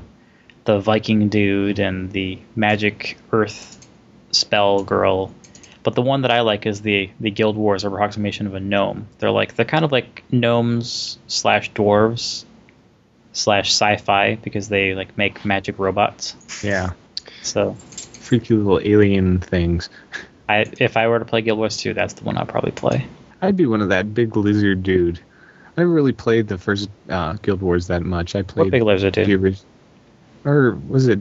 [0.68, 3.88] the Viking dude and the magic Earth
[4.32, 5.34] spell girl,
[5.82, 9.08] but the one that I like is the the Guild Wars approximation of a gnome.
[9.20, 12.44] They're like they're kind of like gnomes slash dwarves
[13.32, 16.36] slash sci-fi because they like make magic robots.
[16.62, 16.92] yeah.
[17.44, 19.90] So Freaky little alien things.
[20.50, 23.08] I if I were to play Guild Wars 2, that's the one I'd probably play.
[23.42, 25.22] I'd be one of that big lizard dude.
[25.78, 28.36] I never really played the first uh, Guild Wars that much.
[28.36, 29.58] I played What big lizard the dude?
[30.48, 31.20] Orig- or was it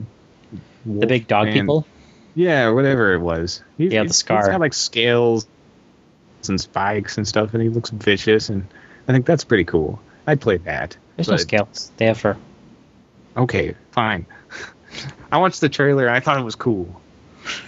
[0.85, 1.63] The big dog Wolfman?
[1.65, 1.87] people?
[2.35, 3.63] Yeah, whatever it was.
[3.77, 4.37] He's, Yeah, the he's- scar.
[4.39, 5.47] He's got like scales
[6.47, 8.65] and spikes and stuff, and he looks vicious, and
[9.07, 9.99] I think that's pretty cool.
[10.27, 10.95] I'd play that.
[11.15, 11.91] There's no scales.
[11.97, 12.37] They have fur.
[13.35, 14.25] Okay, fine.
[15.31, 16.09] I watched the trailer.
[16.09, 17.01] I thought it was cool,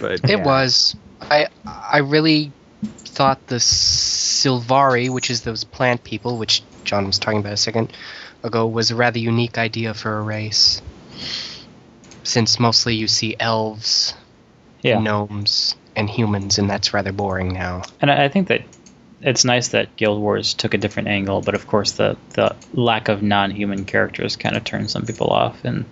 [0.00, 0.44] but It yeah.
[0.44, 0.96] was.
[1.20, 2.52] I I really
[2.98, 7.92] thought the Silvari, which is those plant people, which John was talking about a second
[8.42, 10.80] ago, was a rather unique idea for a race.
[12.30, 14.14] Since mostly you see elves,
[14.82, 15.00] Yeah.
[15.00, 17.82] gnomes, and humans, and that's rather boring now.
[18.00, 18.62] And I I think that
[19.20, 23.08] it's nice that Guild Wars took a different angle, but of course the, the lack
[23.08, 25.84] of non-human characters kind of turned some people off, and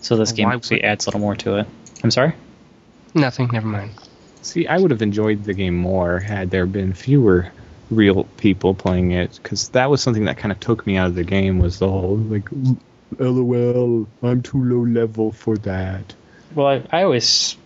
[0.00, 1.66] so this Well, game actually would- adds a little more to it.
[2.02, 2.32] I'm sorry.
[3.14, 3.48] Nothing.
[3.52, 3.92] Never mind.
[4.42, 7.52] See, I would have enjoyed the game more had there been fewer
[7.90, 11.14] real people playing it, because that was something that kind of took me out of
[11.14, 11.60] the game.
[11.60, 12.48] Was the whole like,
[13.18, 16.14] "LOL, I'm too low level for that."
[16.54, 17.56] Well, I, I always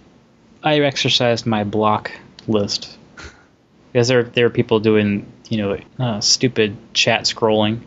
[0.63, 2.11] I exercised my block
[2.47, 2.97] list
[3.93, 7.81] because there there are people doing you know uh, stupid chat scrolling,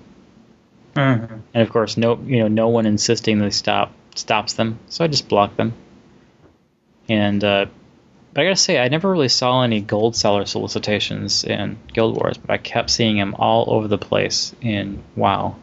[0.95, 1.41] Mhm.
[1.54, 5.08] and of course no you know no one insisting they stop stops them, so I
[5.08, 5.74] just block them.
[7.10, 7.65] And uh,
[8.34, 12.38] but I gotta say I never really saw any gold seller solicitations in Guild Wars,
[12.38, 15.56] but I kept seeing them all over the place in WoW.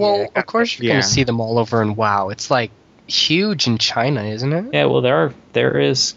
[0.00, 0.92] Well, Yeah, of course you're yeah.
[0.94, 2.28] gonna see them all over in WoW.
[2.30, 2.70] It's like
[3.06, 4.64] huge in China, isn't it?
[4.72, 6.14] Yeah, well there are there is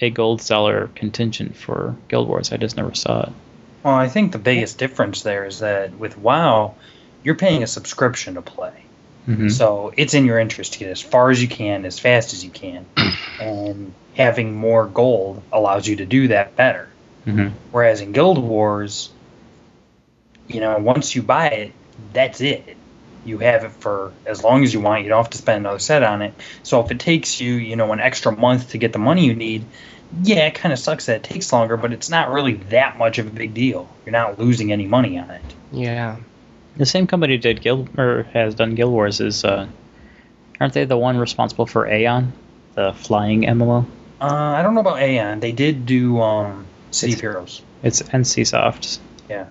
[0.00, 2.52] a gold seller contingent for Guild Wars.
[2.52, 3.32] I just never saw it.
[3.82, 6.74] Well, I think the biggest difference there is that with WoW,
[7.24, 8.72] you're paying a subscription to play.
[9.28, 9.50] Mhm.
[9.50, 12.44] So it's in your interest to get as far as you can, as fast as
[12.44, 12.86] you can.
[13.40, 16.88] and having more gold allows you to do that better.
[17.26, 17.52] Mhm.
[17.72, 19.10] Whereas in Guild Wars,
[20.48, 21.72] you know, once you buy it,
[22.12, 22.76] that's it.
[23.28, 25.02] You have it for as long as you want.
[25.04, 26.34] You don't have to spend another set on it.
[26.62, 29.34] So if it takes you, you know, an extra month to get the money you
[29.34, 29.64] need,
[30.22, 33.18] yeah, it kind of sucks that it takes longer, but it's not really that much
[33.18, 33.88] of a big deal.
[34.06, 35.42] You're not losing any money on it.
[35.72, 36.16] Yeah.
[36.76, 39.66] The same company who did Guild or has done Guild Wars is uh,
[40.60, 42.30] aren't they the one responsible for Aion,
[42.74, 43.84] the flying MMO?
[44.20, 45.40] Uh, I don't know about Aion.
[45.40, 47.62] They did do um, City of Heroes.
[47.82, 48.98] It's NCSoft.
[49.28, 49.46] Yeah.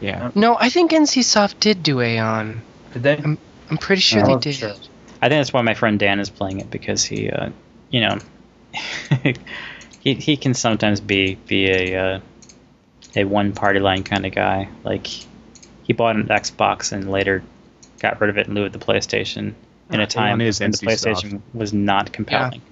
[0.00, 2.60] Yeah, No, I think NCSoft did do Aion.
[2.92, 3.16] Did they?
[3.16, 4.54] I'm pretty sure I they did.
[4.54, 4.74] sure.
[5.22, 7.50] I think that's why my friend Dan is playing it because he, uh,
[7.90, 8.18] you know,
[10.00, 12.20] he he can sometimes be be a uh,
[13.14, 14.68] a one party line kind of guy.
[14.82, 17.42] Like he bought an Xbox and later
[18.00, 19.54] got rid of it in lieu of the PlayStation
[19.90, 20.84] in a time when the NC Soft.
[20.84, 22.62] PlayStation was not compelling.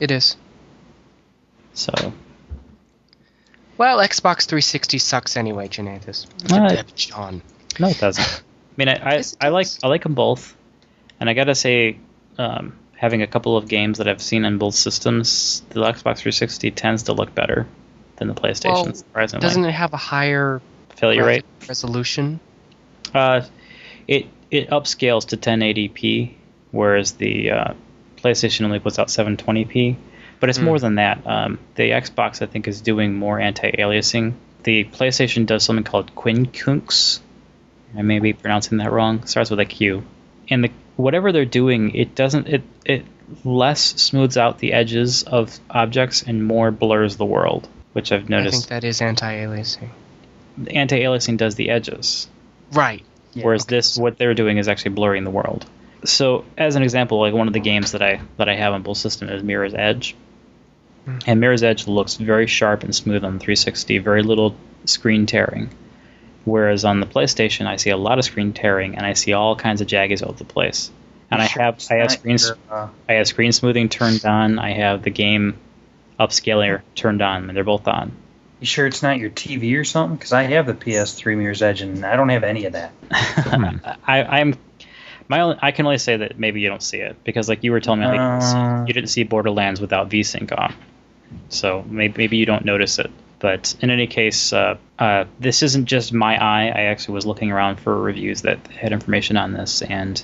[0.00, 0.36] It is.
[1.74, 1.92] So
[3.78, 6.26] Well, Xbox 360 sucks anyway, Janathus.
[6.52, 7.42] Uh, John.
[7.78, 8.42] No, it doesn't.
[8.74, 9.66] I mean, I I, I like.
[9.82, 10.56] I like them both,
[11.20, 11.98] and I gotta say,
[12.38, 16.70] um, having a couple of games that I've seen on both systems, the Xbox 360
[16.72, 17.66] tends to look better
[18.16, 18.84] than the PlayStation.
[18.84, 20.60] Well, surprisingly, Doesn't it have a higher
[20.96, 21.44] failure rate?
[21.68, 22.40] resolution?
[23.14, 23.42] Uh,
[24.08, 26.34] it it upscales to 1080p,
[26.72, 27.74] whereas the uh,
[28.16, 29.96] PlayStation only puts out 720p.
[30.40, 30.64] But it's Hmm.
[30.66, 31.22] more than that.
[31.26, 34.34] Um, the Xbox, I think, is doing more anti-aliasing.
[34.64, 37.20] The PlayStation does something called Quincunx.
[37.96, 39.26] I may be pronouncing that wrong.
[39.26, 40.04] Starts with a Q.
[40.48, 43.04] And the whatever they're doing, it doesn't it it
[43.44, 48.56] less smooths out the edges of objects and more blurs the world, which I've noticed.
[48.56, 49.88] I think that is anti-aliasing.
[50.70, 52.28] Anti-aliasing does the edges.
[52.72, 53.02] Right.
[53.32, 53.44] Yeah.
[53.44, 55.66] Whereas this, what they're doing is actually blurring the world.
[56.04, 58.82] So, as an example, like one of the games that I that I have on
[58.82, 60.14] both systems is Mirror's Edge,
[61.06, 61.18] Hmm.
[61.26, 64.54] and Mirror's Edge looks very sharp and smooth on 360, very little
[64.84, 65.70] screen tearing.
[66.44, 69.56] Whereas on the PlayStation, I see a lot of screen tearing and I see all
[69.56, 70.90] kinds of jaggies all over the place.
[71.30, 74.58] and I have I have screen your, uh, I have screen smoothing turned on.
[74.58, 75.56] I have the game
[76.20, 78.12] upscaler turned on, and they're both on.
[78.60, 80.16] You sure it's not your TV or something?
[80.16, 82.92] Because I have the PS3 Mirror's Edge and I don't have any of that.
[84.06, 84.54] I, I'm
[85.28, 87.72] my only, I can only say that maybe you don't see it because like you
[87.72, 88.84] were telling me like, Uh.
[88.86, 90.74] you didn't see Borderlands without VSync on,
[91.48, 93.10] so maybe maybe you don't notice it.
[93.44, 96.68] But in any case, uh, uh, this isn't just my eye.
[96.68, 100.22] I actually was looking around for reviews that had information on this, and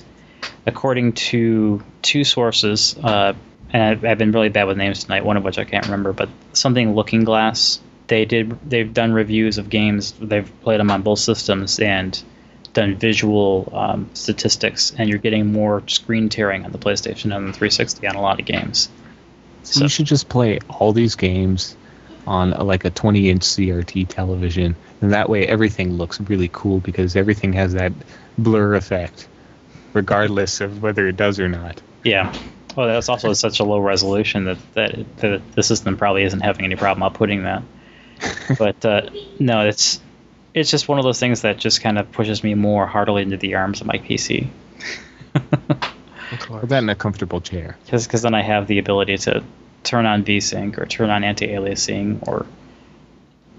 [0.65, 3.33] according to two sources, uh,
[3.71, 5.23] and I've, been really bad with names tonight.
[5.23, 7.79] One of which I can't remember, but something Looking Glass.
[8.07, 8.57] They did.
[8.67, 10.13] They've done reviews of games.
[10.13, 12.19] They've played them on both systems and
[12.73, 17.53] done visual um, statistics, and you're getting more screen tearing on the PlayStation and the
[17.53, 18.89] 360 on a lot of games.
[19.61, 21.75] So, So- you should just play all these games
[22.27, 26.79] on a, like a 20 inch CRT television, and that way everything looks really cool
[26.79, 27.93] because everything has that
[28.37, 29.27] blur effect,
[29.93, 31.81] regardless of whether it does or not.
[32.03, 32.33] Yeah.
[32.75, 36.63] Well, that's also such a low resolution that, that, that the system probably isn't having
[36.65, 37.63] any problem outputting that.
[38.57, 39.99] But uh, no, it's
[40.53, 43.37] it's just one of those things that just kind of pushes me more heartily into
[43.37, 44.47] the arms of my PC.
[46.49, 47.77] Or that in a comfortable chair.
[47.85, 49.43] Because then I have the ability to
[49.83, 52.45] turn on VSync or turn on anti-aliasing, or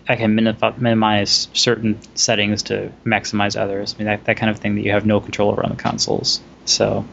[0.08, 3.94] I can minif- minimize certain settings to maximize others.
[3.94, 5.76] I mean, that, that kind of thing that you have no control over on the
[5.76, 6.40] consoles.
[6.64, 7.04] So,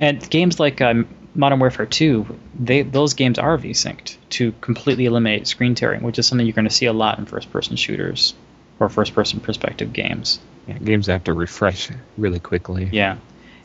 [0.00, 5.46] and games like um, Modern Warfare 2, they those games are VSynced to completely eliminate
[5.46, 8.34] screen tearing, which is something you're going to see a lot in first-person shooters
[8.80, 10.40] or first-person perspective games.
[10.66, 12.88] Yeah, games have to refresh really quickly.
[12.92, 13.18] Yeah,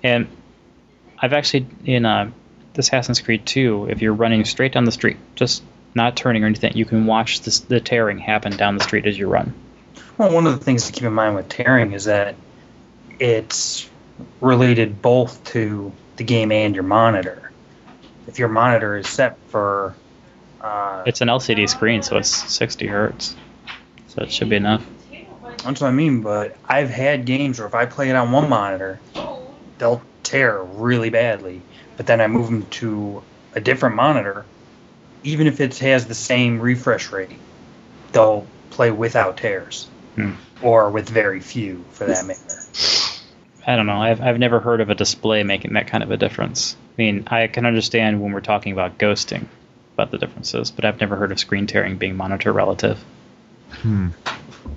[0.04, 0.28] and
[1.20, 2.32] I've actually in uh,
[2.76, 5.64] Assassin's Creed 2, if you're running straight down the street, just
[5.96, 9.18] not turning or anything, you can watch this, the tearing happen down the street as
[9.18, 9.54] you run.
[10.18, 12.36] Well, one of the things to keep in mind with tearing is that
[13.20, 13.90] it's
[14.42, 17.52] related both to the game and your monitor.
[18.28, 19.96] If your monitor is set for,
[20.62, 23.36] uh, It's an LCD screen, so it's 60 hertz,
[24.08, 24.86] so it should be enough.
[25.64, 26.22] that's what I mean.
[26.22, 29.00] But I've had games where if I play it on one monitor,
[29.78, 31.62] they'll tear really badly.
[31.98, 33.22] But then I move them to
[33.56, 34.46] a different monitor,
[35.24, 37.38] even if it has the same refresh rate,
[38.12, 40.32] they'll play without tears, Hmm.
[40.62, 42.40] or with very few, for that matter.
[43.66, 44.02] I don't know.
[44.02, 46.76] I've, I've never heard of a display making that kind of a difference.
[46.98, 49.46] I mean, I can understand when we're talking about ghosting
[49.94, 53.04] about the differences, but I've never heard of screen tearing being monitor relative.
[53.82, 54.10] Hmm.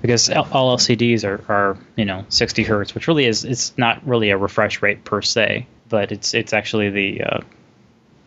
[0.01, 4.31] because all LCDs are, are you know 60 hertz, which really is it's not really
[4.31, 7.39] a refresh rate per se, but it's it's actually the uh,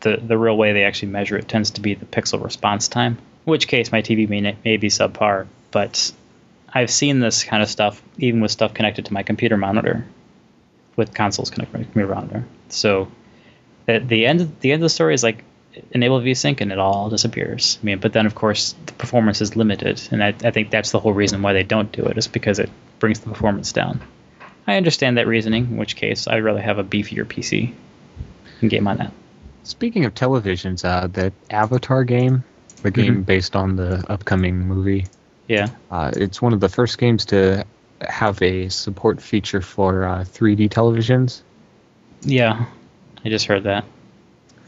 [0.01, 3.19] the the real way they actually measure it tends to be the pixel response time.
[3.47, 6.13] In which case, my TV may may be subpar, but
[6.73, 10.07] I've seen this kind of stuff even with stuff connected to my computer monitor,
[10.97, 12.45] with consoles connected to my computer monitor.
[12.69, 13.11] So
[13.89, 15.45] at the end the end of the story is like
[15.93, 17.79] enable VSync and it all disappears.
[17.81, 20.91] I mean, but then of course the performance is limited, and I, I think that's
[20.91, 24.01] the whole reason why they don't do it is because it brings the performance down.
[24.71, 27.73] I understand that reasoning, in which case I'd rather have a beefier PC
[28.61, 29.13] and game on that.
[29.65, 32.45] Speaking of televisions, uh, the Avatar game,
[32.83, 35.07] the game based on the upcoming movie,
[35.49, 37.65] Yeah, uh, it's one of the first games to
[38.01, 41.43] have a support feature for uh, 3D televisions.
[42.23, 42.67] yeah,
[43.25, 43.85] I just heard that.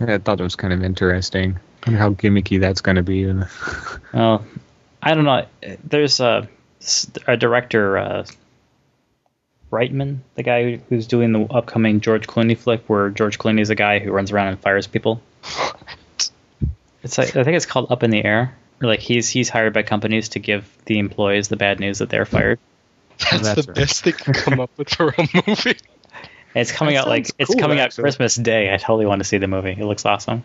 [0.00, 1.58] I thought it was kind of interesting.
[1.86, 3.24] I wonder how gimmicky that's going to be.
[4.12, 4.44] Well,
[5.02, 5.46] I don't know.
[5.84, 6.48] There's a,
[7.26, 8.26] a director, uh,
[9.72, 13.74] Reitman, the guy who's doing the upcoming George Clooney flick, where George Clooney is a
[13.74, 15.20] guy who runs around and fires people.
[17.02, 18.54] It's like, I think it's called Up in the Air.
[18.80, 22.24] Like he's he's hired by companies to give the employees the bad news that they're
[22.24, 22.58] fired.
[23.18, 23.80] That's, that's the right.
[23.80, 25.70] best they can come up with for a movie.
[25.70, 25.76] And
[26.54, 27.94] it's coming That out like sounds it's cool, coming out.
[27.94, 28.72] Christmas Day.
[28.72, 29.72] I totally want to see the movie.
[29.72, 30.42] It looks awesome.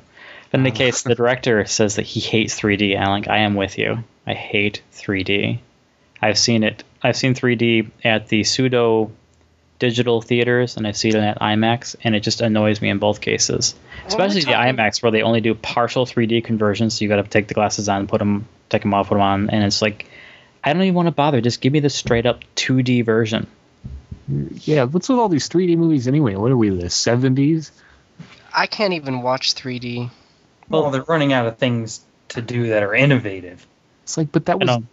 [0.51, 0.75] But in the oh.
[0.75, 4.03] case, the director says that he hates 3D, and I'm like, I am with you.
[4.25, 5.59] I hate 3D.
[6.21, 6.83] I've seen it.
[7.01, 9.11] I've seen 3D at the pseudo
[9.79, 13.21] digital theaters, and I've seen it at IMAX, and it just annoys me in both
[13.21, 13.75] cases.
[14.07, 17.47] Especially the IMAX, where they only do partial 3D conversions, so you got to take
[17.47, 20.09] the glasses on, put them, take them off, put them on, and it's like,
[20.63, 21.41] I don't even want to bother.
[21.41, 23.47] Just give me the straight up 2D version.
[24.27, 26.35] yeah, what's with all these 3D movies anyway?
[26.35, 27.71] What are we, the 70s?
[28.53, 30.09] I can't even watch 3D.
[30.69, 33.65] Well, they're running out of things to do that are innovative.
[34.03, 34.83] It's like, but that was know.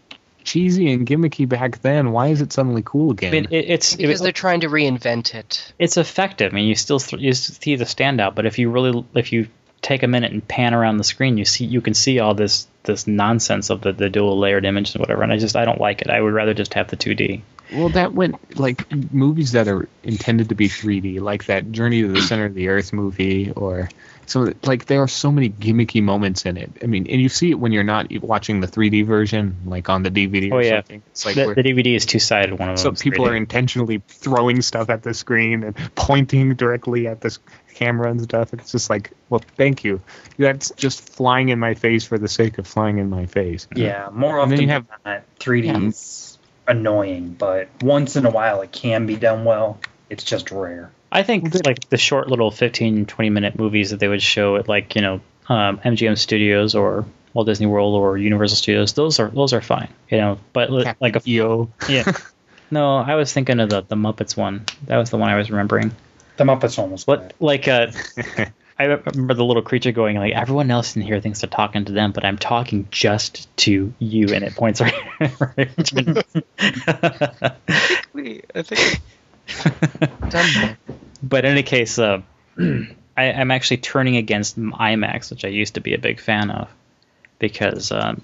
[0.44, 2.12] Cheesy and gimmicky back then.
[2.12, 3.32] Why is it suddenly cool I again?
[3.32, 5.72] mean, it, it's Because it- they're trying to reinvent it.
[5.78, 6.52] it's effective.
[6.52, 9.48] I mean, you still th- you see the standout, but if you really if you
[9.82, 12.66] take a minute and pan around the screen, you see you can see all this
[12.84, 15.22] this nonsense of the, the dual layered image and whatever.
[15.22, 16.10] And I just I don't like it.
[16.10, 17.40] I would rather just have the 2D.
[17.72, 22.08] Well, that went like movies that are intended to be 3D, like that Journey to
[22.08, 23.88] the Center of the Earth movie, or
[24.26, 26.70] so like there are so many gimmicky moments in it.
[26.82, 30.02] I mean, and you see it when you're not watching the 3D version, like on
[30.02, 30.76] the DVD Oh, or yeah.
[30.78, 31.02] something.
[31.08, 32.58] It's like the, the DVD is two sided.
[32.58, 32.96] One of them.
[32.96, 37.38] so people are intentionally throwing stuff at the screen and pointing directly at the s-
[37.74, 38.52] camera and stuff.
[38.54, 40.00] It's just like, well, thank you.
[40.38, 43.66] That's just flying in my face for the sake of flying in my face.
[43.74, 48.62] Yeah, more often you have- than not, 3D is annoying, but once in a while
[48.62, 49.78] it can be done well.
[50.10, 50.92] It's just rare.
[51.14, 54.68] I think like the short little 15, 20 minute movies that they would show at
[54.68, 58.92] like you know um, MGM Studios or Walt Disney World or Universal Studios.
[58.94, 59.88] Those are those are fine.
[60.10, 62.04] You know, but li- like a Yo, yeah.
[62.70, 64.66] No, I was thinking of the the Muppets one.
[64.86, 65.94] That was the one I was remembering.
[66.36, 67.92] The Muppets one was What like uh
[68.78, 71.92] I remember the little creature going like everyone else in here thinks they're talking to
[71.92, 74.94] them, but I'm talking just to you, and it points right.
[78.12, 79.00] Wait, I think
[79.64, 80.76] I've done that.
[81.28, 82.20] But in any case, uh,
[82.58, 86.68] I, I'm actually turning against IMAX, which I used to be a big fan of,
[87.38, 88.22] because um,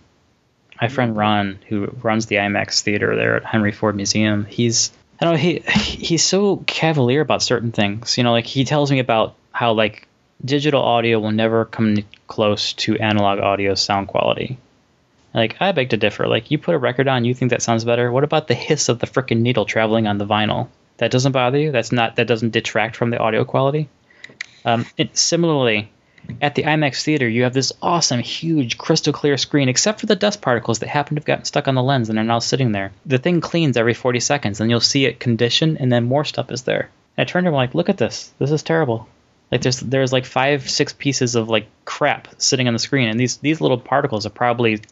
[0.80, 5.24] my friend Ron, who runs the IMAX theater there at Henry Ford Museum, he's I
[5.24, 8.18] don't know he he's so cavalier about certain things.
[8.18, 10.06] You know, like he tells me about how like
[10.44, 14.58] digital audio will never come close to analog audio sound quality.
[15.34, 16.26] Like I beg to differ.
[16.26, 18.10] Like you put a record on, you think that sounds better.
[18.10, 20.68] What about the hiss of the frickin' needle traveling on the vinyl?
[21.00, 21.72] That doesn't bother you.
[21.72, 23.88] That's not that doesn't detract from the audio quality.
[24.66, 24.84] Um,
[25.14, 25.90] similarly,
[26.42, 30.14] at the IMAX theater, you have this awesome, huge, crystal clear screen, except for the
[30.14, 32.72] dust particles that happen to have gotten stuck on the lens and are now sitting
[32.72, 32.92] there.
[33.06, 36.52] The thing cleans every 40 seconds, and you'll see it condition, and then more stuff
[36.52, 36.90] is there.
[37.16, 38.30] And I turned to him like, "Look at this.
[38.38, 39.08] This is terrible."
[39.50, 43.18] Like there's there's like five, six pieces of like crap sitting on the screen, and
[43.18, 44.82] these these little particles are probably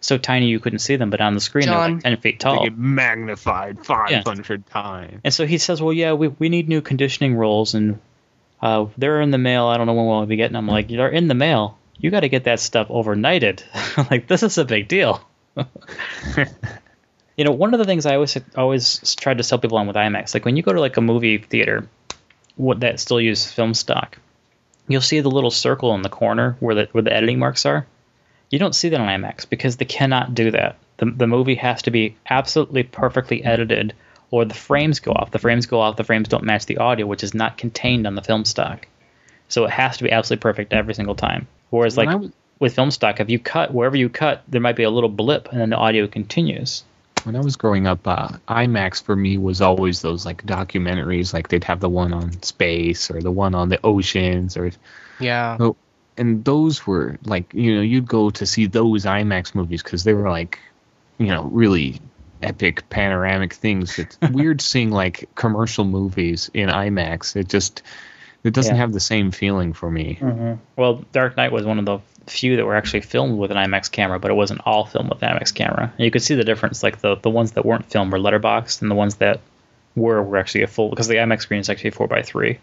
[0.00, 2.44] so tiny you couldn't see them, but on the screen they're like 10 feet they
[2.44, 2.64] tall.
[2.64, 5.20] get magnified 500 times.
[5.24, 7.98] And so he says, "Well, yeah, we, we need new conditioning rolls, and
[8.62, 9.66] uh, they're in the mail.
[9.66, 11.78] I don't know when we'll be getting them." I'm like, "They're in the mail.
[11.96, 13.62] You got to get that stuff overnighted.
[14.10, 15.20] like this is a big deal."
[17.36, 19.96] you know, one of the things I always always tried to sell people on with
[19.96, 21.88] IMAX, like when you go to like a movie theater,
[22.56, 24.18] what that still use film stock,
[24.86, 27.86] you'll see the little circle in the corner where the where the editing marks are.
[28.50, 30.76] You don't see that on IMAX because they cannot do that.
[30.98, 33.94] The, the movie has to be absolutely perfectly edited,
[34.30, 35.30] or the frames go off.
[35.30, 35.96] The frames go off.
[35.96, 38.86] The frames don't match the audio, which is not contained on the film stock.
[39.48, 41.46] So it has to be absolutely perfect every single time.
[41.70, 44.60] Whereas, When like I was- with film stock, if you cut wherever you cut, there
[44.60, 46.82] might be a little blip, and then the audio continues.
[47.24, 51.48] When I was growing up, uh, IMAX for me was always those like documentaries, like
[51.48, 54.70] they'd have the one on space or the one on the oceans, or
[55.20, 55.56] Yeah.
[55.60, 55.76] oh,
[56.18, 60.14] and those were like you know you'd go to see those IMAX movies because they
[60.14, 60.58] were like
[61.18, 62.00] you know really
[62.42, 63.98] epic panoramic things.
[63.98, 67.36] It's weird seeing like commercial movies in IMAX.
[67.36, 67.82] It just
[68.44, 68.80] it doesn't Yeah.
[68.80, 70.14] have the same feeling for me.
[70.14, 73.56] hmm Well, Dark Knight was one of the few that were actually filmed with an
[73.56, 75.92] IMAX camera, but it wasn't all filmed with an IMAX camera.
[75.96, 76.82] And you could see the difference.
[76.82, 79.40] Like the the ones that weren't filmed were letterboxed, and the ones that
[79.96, 82.58] were were actually a full because the IMAX screen is actually four by three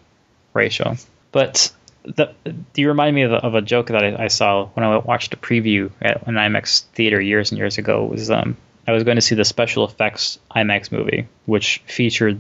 [0.54, 0.96] ratio.
[1.34, 1.72] But
[2.06, 2.34] the,
[2.76, 5.34] you remind me of, a- of a joke that I, I saw when I watched
[5.34, 8.06] a preview at an IMAX theater years and years ago.
[8.06, 12.40] Was um, I was going to see the special effects IMAX movie, which featured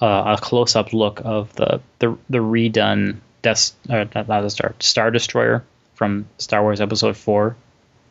[0.00, 4.74] uh, a close-up look of the the, the redone Death, uh, not not the Star
[4.80, 5.64] Star Destroyer
[5.94, 7.56] from Star Wars Episode Four.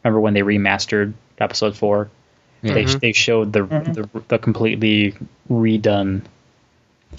[0.03, 2.09] Remember when they remastered Episode Four?
[2.61, 2.99] They Mhm.
[2.99, 5.15] they showed the, the the completely
[5.49, 6.21] redone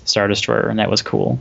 [0.05, 1.39] Star Destroyer, and that was cool.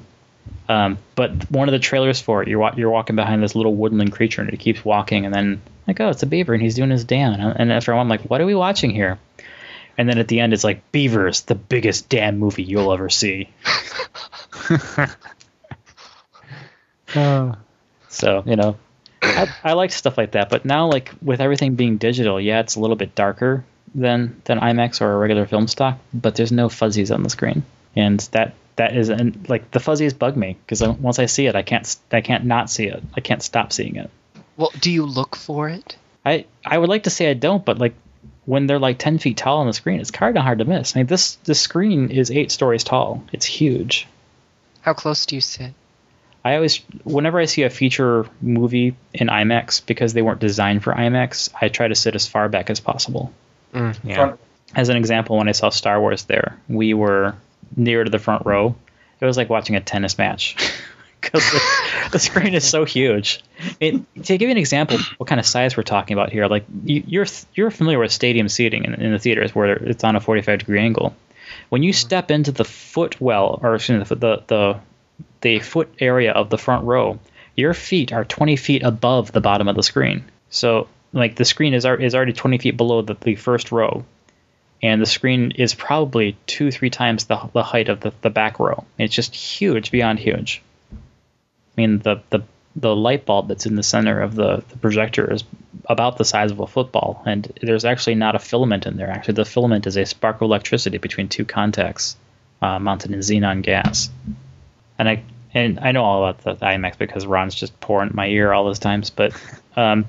[0.70, 4.12] Um, but one of the trailers for it, you're you're walking behind this little woodland
[4.12, 6.90] creature, and it keeps walking, and then like, oh, it's a beaver, and he's doing
[6.90, 7.34] his dam.
[7.34, 9.20] And and after a while, I'm like, what are we watching here?
[9.98, 13.50] And then at the end, it's like Beavers, the biggest damn movie you'll ever see.
[17.16, 17.54] Uh,
[18.10, 18.78] So you know,
[19.22, 20.50] I, I like stuff like that.
[20.50, 23.64] But now, like with everything being digital, yeah, it's a little bit darker
[23.94, 26.00] than than IMAX or a regular film stock.
[26.14, 27.64] But there's no fuzzies on the screen,
[27.96, 31.56] and that that is and like the fuzzies bug me because once I see it,
[31.56, 33.04] I can't I can't not see it.
[33.16, 34.10] I can't stop seeing it.
[34.58, 35.98] Well, do you look for it?
[36.26, 37.94] I I would like to say I don't, but like
[38.46, 40.96] when they're like ten feet tall on the screen, it's kind of hard to miss.
[40.96, 43.24] I mean, this this screen is eight stories tall.
[43.32, 44.08] It's huge.
[44.82, 45.74] How close do you sit?
[46.46, 50.94] I always, whenever I see a feature movie in IMAX, because they weren't designed for
[50.94, 53.32] IMAX, I try to sit as far back as possible.
[53.74, 54.34] Mm, yeah.
[54.76, 57.36] As an example, when I saw Star Wars there, we were
[57.76, 58.76] near to the front row.
[59.20, 60.56] It was like watching a tennis match
[61.22, 63.42] because the, the screen is so huge.
[63.80, 66.66] It, to give you an example, what kind of size we're talking about here, like
[66.84, 70.20] you, you're you're familiar with stadium seating in, in the theaters where it's on a
[70.20, 71.16] 45 degree angle.
[71.70, 72.08] When you mm-hmm.
[72.08, 74.80] step into the footwell, or excuse me, the, the the
[75.42, 77.20] the foot area of the front row,
[77.56, 80.26] your feet are 20 feet above the bottom of the screen.
[80.50, 84.04] So like the screen is is already 20 feet below the, the first row
[84.84, 88.60] and the screen is probably two three times the, the height of the, the back
[88.60, 88.84] row.
[89.00, 90.62] It's just huge beyond huge.
[90.92, 90.98] I
[91.78, 92.42] mean the, the
[92.76, 95.44] the light bulb that's in the center of the, the projector is
[95.86, 97.22] about the size of a football.
[97.26, 99.10] And there's actually not a filament in there.
[99.10, 102.18] Actually the filament is a spark of electricity between two contacts
[102.62, 104.10] uh, mounted in xenon gas.
[105.00, 105.24] And i
[105.54, 108.80] and i know all about the imax because ron's just pouring my ear all those
[108.80, 109.34] times but
[109.76, 110.06] um,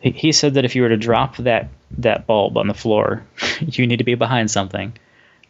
[0.00, 1.68] he, he said that if you were to drop that
[1.98, 3.24] that bulb on the floor,
[3.60, 4.92] you need to be behind something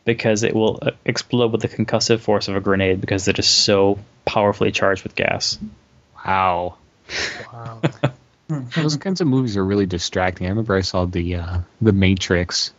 [0.04, 3.46] because it will uh, explode with the concussive force of a grenade because it is
[3.46, 5.58] so powerfully charged with gas.
[6.24, 6.76] Wow.
[7.52, 7.82] Wow.
[8.74, 10.46] Those kinds of movies are really distracting.
[10.46, 12.72] I remember I saw the uh, the Matrix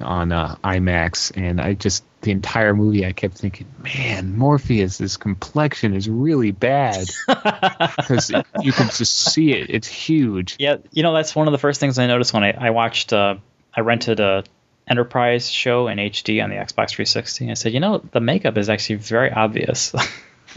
[0.00, 5.94] on uh, IMAX, and I just the entire movie I kept thinking, man, Morpheus' complexion
[5.94, 9.70] is really bad because you can just see it.
[9.70, 10.56] It's huge.
[10.58, 13.12] Yeah, you know that's one of the first things I noticed when I, I watched.
[13.12, 13.36] Uh,
[13.74, 14.44] I rented a
[14.86, 17.50] Enterprise show in HD on the Xbox 360.
[17.50, 19.92] I said, you know, the makeup is actually very obvious.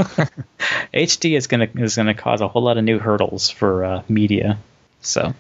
[0.94, 4.58] HD is gonna is gonna cause a whole lot of new hurdles for uh, media.
[5.02, 5.36] So,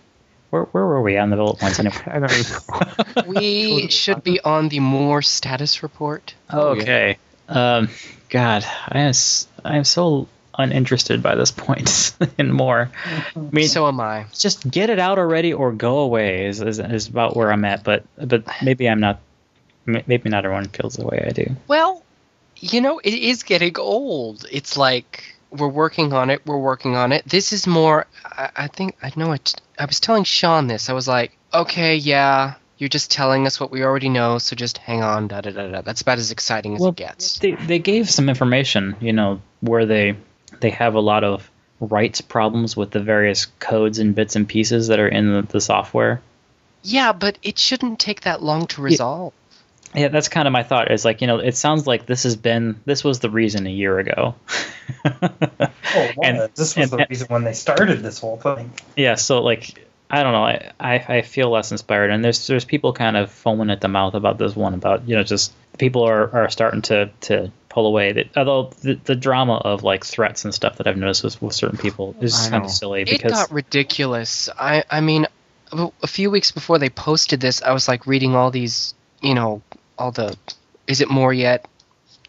[0.55, 1.95] where where were we on the bullet points anyway?
[2.07, 3.23] I don't know.
[3.39, 6.33] we should be on the MORE status report.
[6.49, 6.69] Oh.
[6.69, 7.17] Okay.
[7.49, 7.89] Um,
[8.29, 10.27] God, I am s- I am so
[10.57, 12.89] uninterested by this point and more.
[13.05, 14.25] I mean, so am I.
[14.33, 17.83] just get it out already or go away is, is is about where I'm at.
[17.83, 19.19] But but maybe I'm not.
[19.85, 21.55] Maybe not everyone feels the way I do.
[21.67, 22.01] Well,
[22.55, 24.47] you know, it is getting old.
[24.51, 26.41] It's like we're working on it.
[26.45, 27.27] We're working on it.
[27.27, 28.05] This is more.
[28.25, 29.55] I, I think I know it.
[29.77, 30.89] I was telling Sean this.
[30.89, 34.37] I was like, okay, yeah, you're just telling us what we already know.
[34.37, 35.27] So just hang on.
[35.27, 35.81] Da da da da.
[35.81, 37.39] That's about as exciting as Well, it gets.
[37.39, 40.17] They they gave some information, you know, where they
[40.59, 44.87] they have a lot of rights problems with the various codes and bits and pieces
[44.87, 46.21] that are in the, the software.
[46.83, 49.33] Yeah, but it shouldn't take that long to resolve.
[49.33, 49.44] Yeah,
[49.95, 50.91] that's kind of my thought.
[50.91, 53.71] Is like you know, it sounds like this has been this was the reason a
[53.71, 54.35] year ago.
[55.05, 55.29] Oh,
[55.93, 58.71] it And- this was and- the reason when they started this whole thing.
[58.95, 62.65] yeah, so like I don't know, I, I I feel less inspired, and there's there's
[62.65, 66.03] people kind of foaming at the mouth about this one about you know just people
[66.03, 68.11] are, are starting to to pull away.
[68.13, 71.53] That although the, the drama of like threats and stuff that I've noticed with, with
[71.55, 74.47] certain people is I kind of silly It because got ridiculous.
[74.59, 75.25] I I mean,
[75.71, 79.33] a a few weeks before they posted this, I was like reading all these, you
[79.33, 79.61] know,
[79.97, 80.37] all the
[80.87, 81.67] is it more yet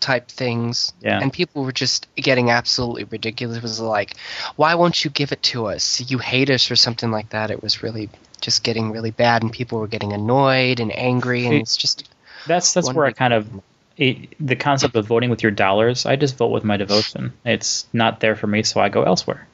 [0.01, 0.93] type things.
[1.01, 1.19] Yeah.
[1.21, 3.57] And people were just getting absolutely ridiculous.
[3.57, 4.15] It was like,
[4.57, 6.11] why won't you give it to us?
[6.11, 7.51] You hate us or something like that.
[7.51, 8.11] It was really
[8.41, 12.09] just getting really bad, and people were getting annoyed and angry, and it's just
[12.47, 13.49] that's that's where I kind of
[13.97, 16.07] it, the concept of voting with your dollars.
[16.07, 17.33] I just vote with my devotion.
[17.45, 19.47] It's not there for me, so I go elsewhere.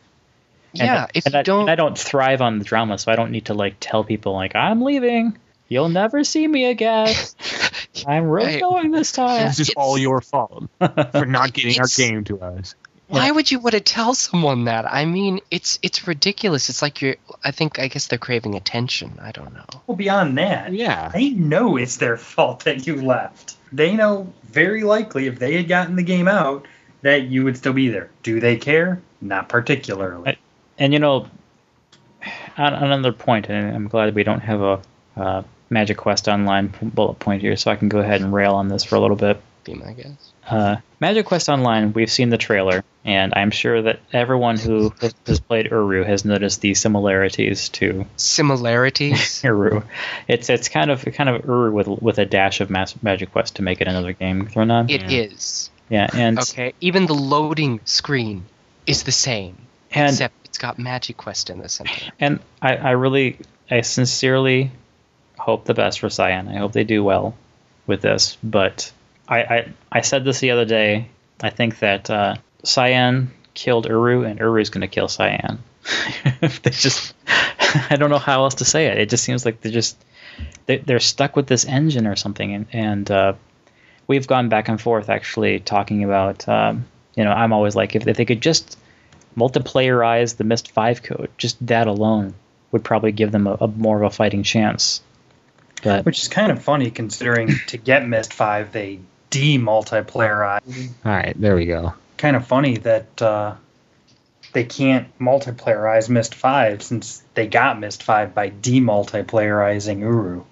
[0.73, 1.05] And yeah.
[1.05, 3.17] I- if and you I, don't, and I don't thrive on the drama, so I
[3.17, 5.39] don't need to like tell people like I'm leaving.
[5.69, 7.15] You'll never see me again.
[8.07, 8.61] I'm really Right.
[8.61, 9.47] going this time.
[9.49, 12.75] It's just It's- all your fault for not getting our game to us.
[13.09, 14.91] Why would you want to tell someone that?
[14.91, 16.71] I mean, it's it's ridiculous.
[16.71, 17.17] It's like you're.
[17.45, 17.79] I think.
[17.79, 19.19] I guess they're craving attention.
[19.21, 19.67] I don't know.
[19.87, 21.11] Well, beyond that, Yeah.
[21.13, 23.57] they know it's their fault that you left.
[23.71, 26.67] They know very likely if they had gotten the game out
[27.03, 28.09] that you would still be there.
[28.23, 29.03] Do they care?
[29.21, 30.39] Not particularly.
[30.79, 31.27] And you know,
[32.57, 34.81] on on another point, and I'm glad we don't have a
[35.19, 35.43] uh,
[35.73, 38.97] MagiQuest Online bullet point here, so I can go ahead and rail on this for
[38.97, 39.41] a little bit.
[39.65, 40.33] Be my guess.
[40.47, 45.41] Uh, MagiQuest Online, we've seen the trailer, and I'm sure that everyone who has, has
[45.41, 49.43] played Uru has noticed the similarities to Similarities.
[49.45, 49.83] Uru.
[50.29, 53.63] It's it's kind of kind of Uru with with a dash of Mas- MagiQuest to
[53.63, 54.91] make it another game thrown on.
[54.91, 56.73] It is yeah, and Okay.
[56.81, 58.47] Even the loading screen
[58.87, 59.57] is the same,
[59.91, 61.93] and except it's got MagiQuest in the center.
[62.19, 63.39] and I, I really
[63.71, 64.71] I sincerely
[65.43, 66.49] hope the best for Cyan.
[66.49, 67.35] I hope they do well
[67.87, 68.39] with this.
[68.43, 68.93] But
[69.29, 71.09] I I, I said this the other day.
[71.43, 75.59] I think that uh, Cyan killed Uru, and Uru's going to kill Cyan.
[76.41, 78.99] they just I don't know how else to say it.
[78.99, 79.97] It just seems like they're just
[80.67, 83.33] they, they're stuck with this engine or something, and and uh,
[84.07, 86.49] we've gone back and forth actually talking about.
[86.49, 88.79] Um, you know, I'm always like if, if they could just
[89.37, 92.35] multiplayerize the Myst 5 code, just that alone
[92.71, 95.03] would probably give them a, a more of a fighting chance.
[95.83, 100.91] But Which is kind of funny considering to get Myst 5, they demultiplayerized.
[101.05, 101.95] All right, there we go.
[102.17, 103.55] Kind of funny that uh,
[104.53, 110.45] they can't multiplayerize Myst 5 since they got Myst 5 by demultiplayerizing Uru.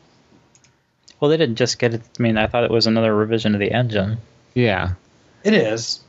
[1.20, 2.02] Well, they didn't just get it.
[2.18, 4.18] I mean, I thought it was another revision of the engine.
[4.54, 4.94] Yeah.
[5.44, 6.00] It is.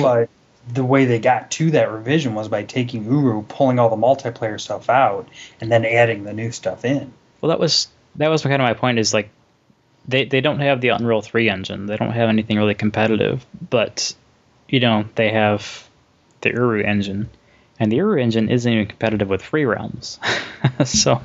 [0.00, 0.30] But
[0.72, 4.58] the way they got to that revision was by taking Uru, pulling all the multiplayer
[4.58, 5.28] stuff out,
[5.60, 7.12] and then adding the new stuff in.
[7.40, 8.98] Well, that was that was kind of my point.
[8.98, 9.30] Is like
[10.06, 11.86] they they don't have the Unreal Three engine.
[11.86, 13.44] They don't have anything really competitive.
[13.70, 14.14] But
[14.68, 15.88] you know they have
[16.40, 17.28] the Uru engine,
[17.80, 20.18] and the Uru engine isn't even competitive with Free Realms.
[20.84, 21.20] so,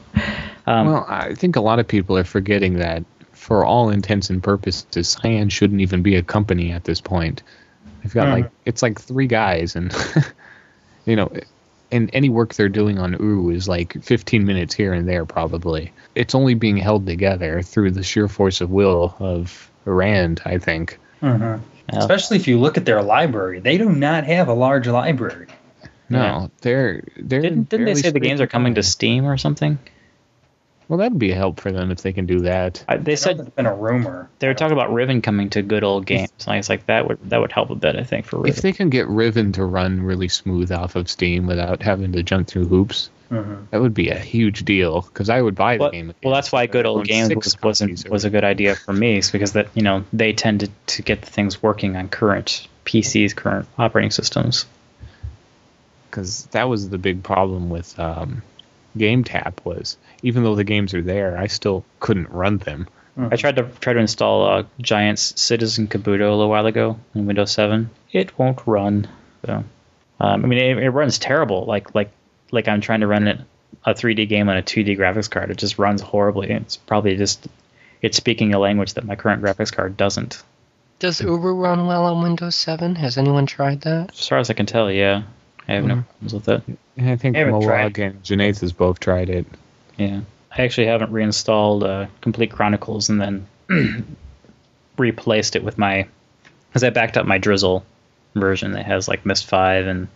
[0.66, 4.44] um, well, I think a lot of people are forgetting that for all intents and
[4.44, 7.44] purposes, Cyan shouldn't even be a company at this point.
[8.04, 8.32] They've got Mhm.
[8.32, 9.94] like it's like three guys, and
[11.06, 11.32] you know,
[11.92, 15.92] and any work they're doing on Uru is like 15 minutes here and there, probably.
[16.16, 21.00] It's only being held together through the sheer force of will of Rand, I think.
[21.22, 21.64] Mm-hmm.
[21.92, 22.00] yeah.
[22.00, 25.48] Especially if you look at their library, they do not have a large library.
[26.10, 26.48] No, Yeah.
[26.62, 29.78] they're they're didn't didn't they say the games are coming to Steam or something?
[30.90, 32.84] Well, that'd be a help for them if they can do that.
[32.88, 34.28] I, they I said there's been a rumor.
[34.40, 36.32] they were talking about Riven coming to good old games.
[36.46, 38.50] And I was like, that would that would help a bit, I think, for Riven.
[38.58, 42.24] If they can get Riven to run really smooth off of Steam without having to
[42.24, 43.70] jump through hoops, Mhm.
[43.70, 45.02] that would be a huge deal.
[45.02, 46.14] Because I would buy the well, game.
[46.24, 49.30] well, that's why good old games was, wasn't was a good idea for me, is
[49.30, 53.68] because that you know they tended to get the things working on current PCs, current
[53.78, 54.66] operating systems.
[56.10, 58.42] because that was the big problem with um,
[58.98, 62.88] Game Tap was even though the games are there, I still couldn't run them.
[63.32, 67.26] I tried to try to install uh, Giant's Citizen Kabuto a little while ago in
[67.26, 67.89] Windows 7.
[68.13, 69.09] It won't run.
[69.45, 69.65] So, um,
[70.20, 71.65] I mean, it, it runs terrible.
[71.65, 72.11] Like like
[72.51, 73.41] like I'm trying to run it
[73.86, 75.51] a 3D game on a 2D graphics card.
[75.51, 76.49] It just runs horribly.
[76.51, 77.45] It's probably just
[78.01, 80.41] it's speaking a language that my current graphics card doesn't.
[80.99, 82.95] Does Uru run well on Windows 7?
[82.95, 84.11] Has anyone tried that?
[84.13, 85.24] As far as I can tell, yeah,
[85.67, 86.05] I have no Mhm.
[86.07, 86.63] problems with it.
[87.01, 87.99] I think I haven't Moag tried.
[87.99, 89.45] and Janaith has both tried it.
[90.00, 93.47] Yeah, I actually haven't reinstalled uh, Complete Chronicles and then
[94.97, 96.08] replaced it with my,
[96.70, 97.86] because I backed up my Drizzle
[98.34, 100.08] version that has like Myst Five and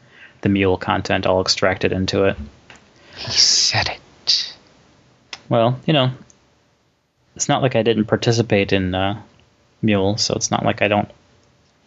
[0.41, 2.37] the MOUL content all extracted into it.
[3.17, 4.55] He said it.
[5.49, 6.11] Well, you know,
[7.35, 9.21] it's not like I didn't participate in uh,
[9.81, 11.11] MOUL, so it's not like I don't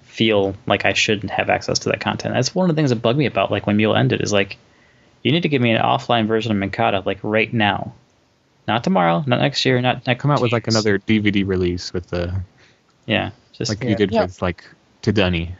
[0.02, 2.34] feel like I shouldn't have access to that content.
[2.34, 4.58] That's one of the things that bugged me about like when MOUL ended is like,
[5.26, 7.92] you need to give me an offline version of Minkata like right now,
[8.68, 10.22] not tomorrow, not next year, not next.
[10.22, 12.32] Come out with like another DVD release with the
[13.06, 13.90] Yeah, just like Yeah.
[13.90, 14.22] you did Yeah.
[14.22, 14.64] with like
[15.02, 15.50] To D'ni.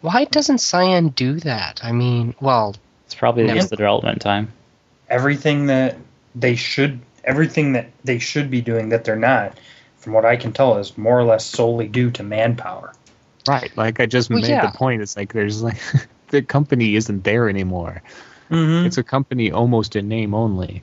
[0.00, 1.78] Why doesn't Cyan do that?
[1.84, 2.74] I mean, well,
[3.06, 3.54] it's probably No.
[3.54, 4.50] just the development time.
[5.08, 5.96] Everything that
[6.34, 9.56] they should, everything that they should be doing that they're not,
[9.98, 12.92] from what I can tell, is more or less solely due to manpower.
[13.46, 13.70] Right.
[13.76, 14.66] Like I just Well, made yeah.
[14.66, 15.00] the point.
[15.00, 15.78] It's like there's like
[16.30, 18.02] the company isn't there anymore.
[18.50, 18.86] Mm-hmm.
[18.86, 20.82] It's a company almost in name only.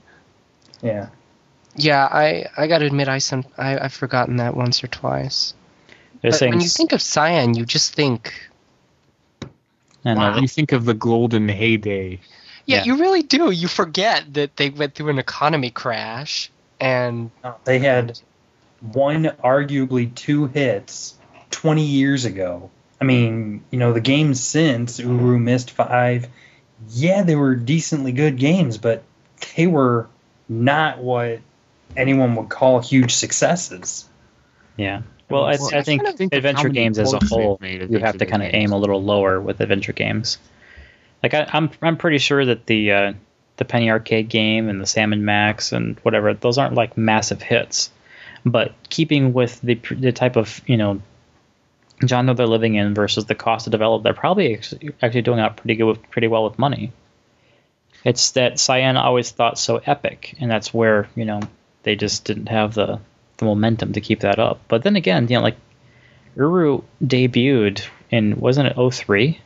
[0.81, 1.09] Yeah.
[1.75, 5.53] yeah, I I gotta admit I some I, I've forgotten that once or twice.
[6.21, 8.33] They're But saying when you think of Cyan, you just think,
[10.05, 10.39] I know, Wow.
[10.39, 12.19] You think of the golden heyday.
[12.65, 12.83] yeah, Yeah.
[12.85, 13.51] you really do.
[13.51, 16.49] You forget that they went through an economy crash,
[16.79, 17.29] and
[17.65, 18.19] They had
[18.81, 21.15] one, arguably two hits
[21.51, 22.69] 20 years ago.
[22.99, 26.27] I mean, you know, the games since Uru Myst 5,
[26.89, 29.03] yeah, they were decently good games, but
[29.55, 30.07] they were
[30.49, 31.39] not what
[31.95, 34.07] anyone would call huge successes.
[34.77, 35.01] yeah.
[35.29, 38.17] Well, I, Well, I think kind of think adventure games as a whole, you have
[38.17, 38.63] to kind of games.
[38.63, 40.37] aim a little lower with adventure games.
[41.21, 43.13] Like I, I'm, I'm pretty sure that the uh,
[43.57, 47.41] the Penny Arcade game and the Sam & Max and whatever, those aren't like massive
[47.41, 47.91] hits.
[48.45, 51.01] But keeping with the the type of you know
[52.05, 55.57] genre they're living in versus the cost to develop, they're probably actually actually doing out
[55.57, 56.91] pretty good, with, pretty well with money.
[58.03, 61.41] It's that Cyan always thought so epic, and that's where you know
[61.83, 62.99] they just didn't have the
[63.37, 64.59] the momentum to keep that up.
[64.67, 65.57] But then again, you know, like
[66.35, 69.39] Uru debuted in wasn't it 03?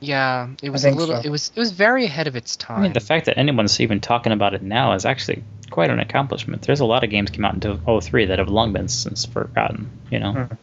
[0.00, 1.16] yeah, it was a little.
[1.16, 1.22] so.
[1.26, 2.78] It was it was very ahead of its time.
[2.80, 6.00] I mean, the fact that anyone's even talking about it now is actually quite an
[6.00, 6.62] accomplishment.
[6.62, 9.90] There's a lot of games came out into 03 that have long been since forgotten.
[10.10, 10.54] You know, Hmm.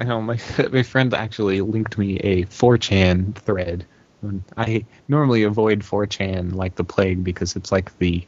[0.00, 0.38] I know my
[0.72, 3.86] my friend actually linked me a 4chan thread.
[4.56, 8.26] I normally avoid 4chan like the plague because it's like the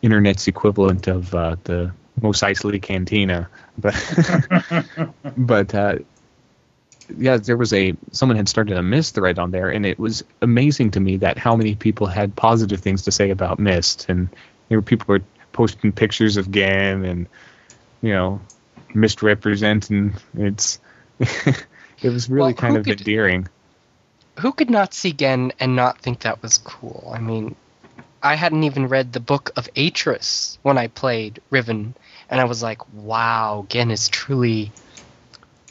[0.00, 3.48] internet's equivalent of uh, the Mos Eisley Cantina.
[3.78, 3.94] But
[5.36, 5.98] but uh,
[7.16, 10.24] yeah, there was a someone had started a Myst thread on there, and it was
[10.40, 14.28] amazing to me that how many people had positive things to say about Myst, and
[14.68, 17.26] there were people were posting pictures of Gam and
[18.02, 18.40] you know
[18.94, 20.78] misrepresenting its.
[21.20, 23.48] It was really Well, kind of could- endearing.
[24.40, 27.10] who could not see Gehn and not think that was cool?
[27.14, 27.54] I mean,
[28.22, 31.94] I hadn't even read the book of Atrus when I played Riven,
[32.30, 34.72] and I was like, wow, Gehn is truly,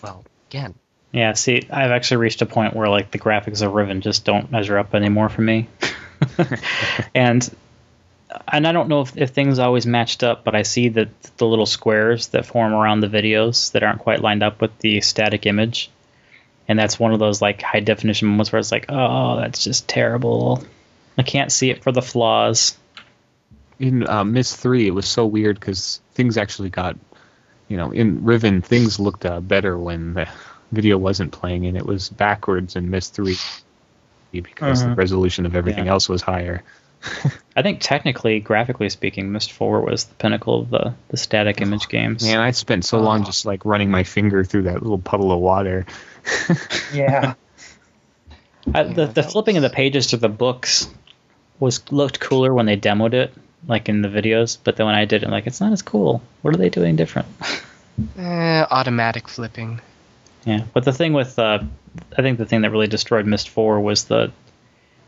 [0.02, 0.74] well, Gehn.
[1.12, 4.52] Yeah, see, I've actually reached a point where like the graphics of Riven just don't
[4.52, 5.68] measure up anymore for me.
[7.14, 7.48] and
[8.48, 11.46] and I don't know if, if things always matched up, but I see that the
[11.46, 15.46] little squares that form around the videos that aren't quite lined up with the static
[15.46, 15.90] image.
[16.68, 19.88] And that's one of those like high definition moments where it's like, oh, that's just
[19.88, 20.64] terrible.
[21.18, 22.78] I can't see it for the flaws.
[23.80, 26.98] in uh, Myst 3, it was so weird because things actually got,
[27.68, 30.28] you know, in Riven, things looked uh, better when the
[30.72, 33.36] video wasn't playing, and it was backwards in Myst 3
[34.32, 34.98] because the Mhm.
[34.98, 35.92] resolution of everything Yeah.
[35.92, 36.64] else was higher.
[37.56, 41.88] I think technically, graphically speaking, Myst 4 was the pinnacle of the, the static image
[41.88, 42.24] games.
[42.24, 45.40] Man, I spent so long just like running my finger through that little puddle of
[45.40, 45.86] water.
[46.94, 47.34] Yeah.
[48.74, 50.88] I, the, the flipping of the pages to the books
[51.60, 53.34] was looked cooler when they demoed it,
[53.68, 54.58] like in the videos.
[54.64, 56.22] But then when I did it, I'm like, it's not as cool.
[56.42, 57.28] What are they doing different?
[58.18, 59.80] Eh, automatic flipping.
[60.46, 60.64] yeah.
[60.74, 61.60] But the thing with, uh,
[62.18, 64.32] I think the thing that really destroyed Myst 4 was the,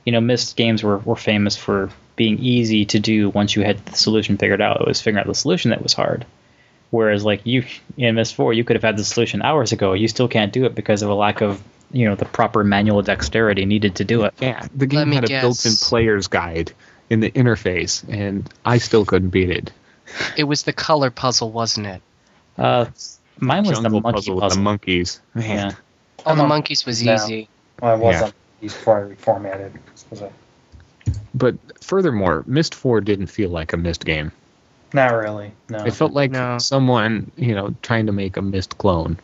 [0.05, 3.83] you know, Myst games were, were famous for being easy to do once you had
[3.85, 4.81] the solution figured out.
[4.81, 6.25] It was figuring out the solution that was hard.
[6.91, 7.65] Whereas, like you
[7.97, 9.93] in Myst 4, you could have had the solution hours ago.
[9.93, 13.01] You still can't do it because of a lack of, you know, the proper manual
[13.01, 14.33] dexterity needed to do it.
[14.39, 15.41] Yeah, the game me had a guess.
[15.41, 16.71] built-in player's guide
[17.09, 19.71] in the interface, and I still couldn't beat it.
[20.37, 22.01] It was the color puzzle, wasn't it?
[22.57, 22.85] Uh,
[23.39, 24.35] mine was the monkey puzzle puzzle.
[24.35, 25.21] with the monkeys.
[25.33, 25.43] Man.
[25.43, 25.71] yeah.
[26.25, 27.15] Oh, the monkeys was no.
[27.15, 27.49] easy.
[27.81, 28.31] Well, I was Yeah.
[28.55, 29.73] On these before I reformatted.
[30.09, 30.23] Was
[31.33, 34.31] But furthermore, Myst 4 didn't feel like a Myst game.
[34.93, 35.51] Not really.
[35.69, 35.83] No.
[35.85, 36.57] It felt like No.
[36.57, 39.17] someone, you know, trying to make a Myst clone.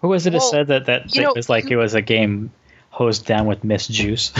[0.00, 2.00] Who was it who Well, said that that it know- was like it was a
[2.02, 2.50] game
[2.90, 4.32] hosed down with Myst juice?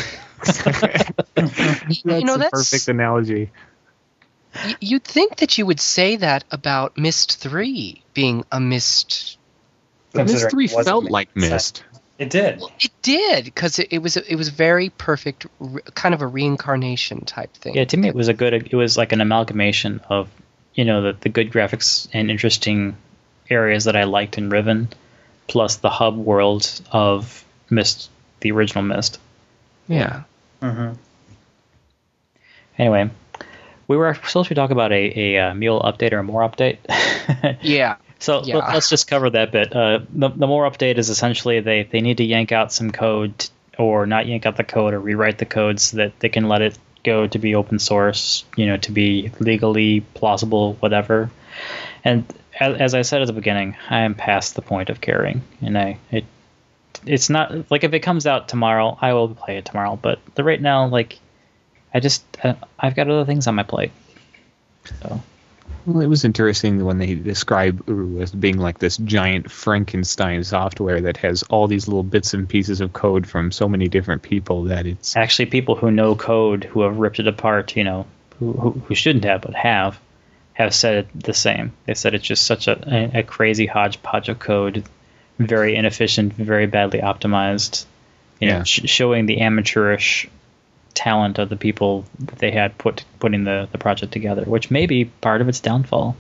[0.44, 0.64] That's
[2.04, 3.50] you know, a that's- perfect analogy.
[4.80, 9.36] You'd think that you would say that about Myst 3 being a Mist.
[10.12, 11.84] Myst Considering 3 felt made like sense.
[12.20, 12.30] Myst.
[12.30, 12.62] It did.
[12.80, 17.24] It did because it, it was it was very perfect, re- kind of a reincarnation
[17.24, 17.74] type thing.
[17.74, 18.54] yeah, to me it was a good.
[18.54, 20.28] It was like an amalgamation of
[20.74, 22.96] you know the the good graphics and interesting
[23.48, 24.88] areas that I liked in Riven,
[25.48, 28.10] plus the hub world of Myst,
[28.40, 29.18] the original Myst.
[29.88, 30.22] Yeah.
[30.60, 30.92] hmm
[32.78, 33.10] Anyway,
[33.88, 36.78] we were supposed to talk about a, a uh, MOUL update or a MORE update.
[37.62, 37.96] Yeah.
[38.20, 38.58] So Yeah.
[38.58, 39.74] let, us just cover that bit.
[39.74, 43.48] Uh, the, the MORE update is essentially they, they need to yank out some code,
[43.78, 46.62] or not yank out the code, or rewrite the code so that they can let
[46.62, 51.30] it go to be open source, you know, to be legally plausible, whatever.
[52.04, 52.24] And
[52.58, 55.78] as, as I said at the beginning, I am past the point of caring, and
[55.78, 56.24] I it
[57.06, 59.98] it's not like if it comes out tomorrow, I will play it tomorrow.
[60.00, 61.18] But the right now, like,
[61.94, 63.92] I just uh, I've got other things on my plate.
[65.02, 65.22] So
[65.86, 71.00] Well, it was interesting when they describe Uru as being like this giant Frankenstein software
[71.00, 74.64] that has all these little bits and pieces of code from so many different people
[74.64, 78.06] that it's actually people who know code who have ripped it apart you know
[78.38, 79.98] who, who, who shouldn't have but have
[80.52, 82.78] have said it the same they said it's just such a,
[83.16, 84.84] a, a crazy hodgepodge of code
[85.38, 87.86] very inefficient very badly optimized
[88.38, 88.62] you know Yeah.
[88.64, 90.28] sh- showing the amateurish
[91.00, 94.84] talent of the people that they had put putting the, the project together which may
[94.86, 96.14] be part of its downfall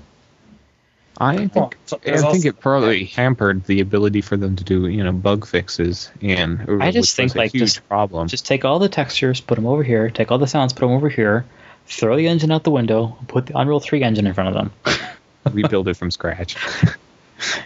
[1.22, 4.56] I think Well, so I there's think also- it probably hampered the ability for them
[4.56, 8.28] to do you know bug fixes and I just think, like, huge just- problem.
[8.28, 10.92] just take all the textures put them over here take all the sounds put them
[10.96, 11.44] over here
[11.86, 14.96] throw the engine out the window put the unreal 3 engine in front of them
[15.52, 16.56] rebuild it from scratch.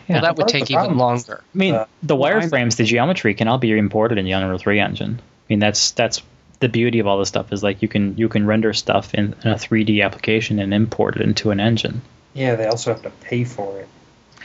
[0.06, 0.16] Yeah.
[0.16, 1.40] Well, that would take even problem longer.
[1.42, 4.78] I mean, Uh, the wireframes, the geometry can all be imported in the Unreal 3
[4.78, 5.18] engine.
[5.20, 6.22] I mean, that's that's
[6.64, 9.34] the beauty of all this stuff is like you can you can render stuff in,
[9.44, 12.00] in a 3D application and import it into an engine.
[12.32, 13.88] Yeah, they also have to pay for it.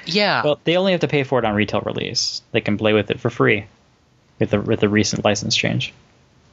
[0.06, 0.44] Yeah.
[0.44, 2.42] Well, they only have to pay for it on retail release.
[2.52, 3.68] They can play with it for free
[4.38, 5.94] with the with the recent license change.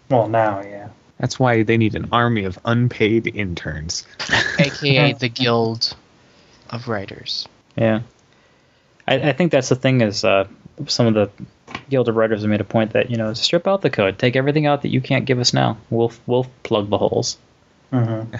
[0.08, 0.90] Well, now, yeah.
[1.18, 4.06] That's why they need an army of unpaid interns.
[4.60, 5.96] AKA the Guild
[6.70, 7.48] of Writers.
[7.76, 8.02] Yeah,
[9.08, 10.46] I, I think that's the thing is uh,
[10.86, 11.30] some of the
[11.88, 14.36] Guild of Writers have made a point that you know strip out the code, take
[14.36, 15.78] everything out that you can't give us now.
[15.90, 17.38] We'll we'll plug the holes.
[17.90, 18.22] hmm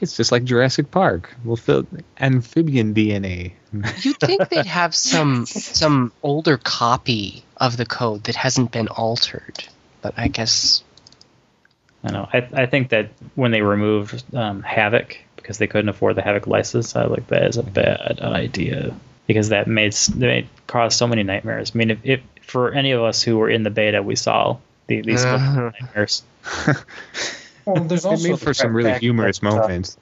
[0.00, 1.34] It's just like Jurassic Park.
[1.44, 1.86] We'll fill
[2.18, 3.52] amphibian DNA.
[4.02, 9.62] You'd think they'd have some some older copy of the code that hasn't been altered,
[10.00, 10.82] but I guess
[12.02, 12.26] I know.
[12.32, 16.46] I, I think that when they removed um, Havok because they couldn't afford the Havok
[16.46, 18.94] license, I was like that is a bad idea.
[19.30, 21.70] Because that made s- that caused so many nightmares.
[21.72, 24.56] I mean, if, if for any of us who were in the beta, we saw
[24.88, 25.70] the, these Uh-huh.
[25.80, 26.22] nightmares.
[27.64, 29.96] Well, there's It also made for some really humorous that, uh, moments.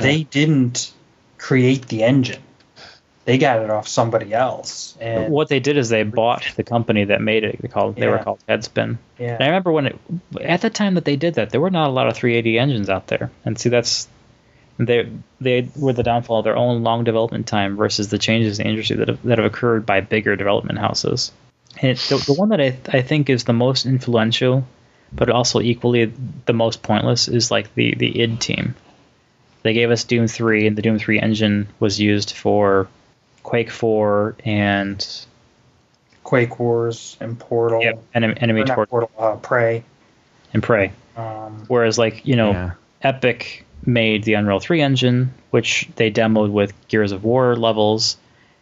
[0.00, 0.92] They didn't
[1.38, 2.42] create the engine;
[3.26, 4.96] they got it off somebody else.
[5.00, 7.60] And What they did is they bought the company that made it.
[7.62, 8.96] They called they were called Headspin.
[9.36, 9.96] And I remember when it
[10.40, 12.90] at the time that they did that, there were not a lot of 380 engines
[12.90, 13.30] out there.
[13.44, 14.08] And see, that's
[14.78, 15.10] they
[15.40, 18.70] they were the downfall of their own long development time versus the changes in the
[18.70, 21.32] industry that have, that have occurred by bigger development houses.
[21.80, 24.66] And the, the one that I I think is the most influential,
[25.12, 26.12] but also equally
[26.46, 28.74] the most pointless, is like the the id team.
[29.62, 32.86] They gave us Doom 3, and the Doom 3 engine was used for
[33.42, 35.04] Quake 4 and
[36.22, 39.82] Quake Wars and Portal, yeah, enemy, enemy or not Tor- Portal, uh, Prey.
[40.54, 40.92] and Prey.
[41.16, 42.70] Um, Whereas, like you know, Yeah.
[43.02, 48.16] Epic made the Unreal 3 engine, which they demoed with Gears of War levels,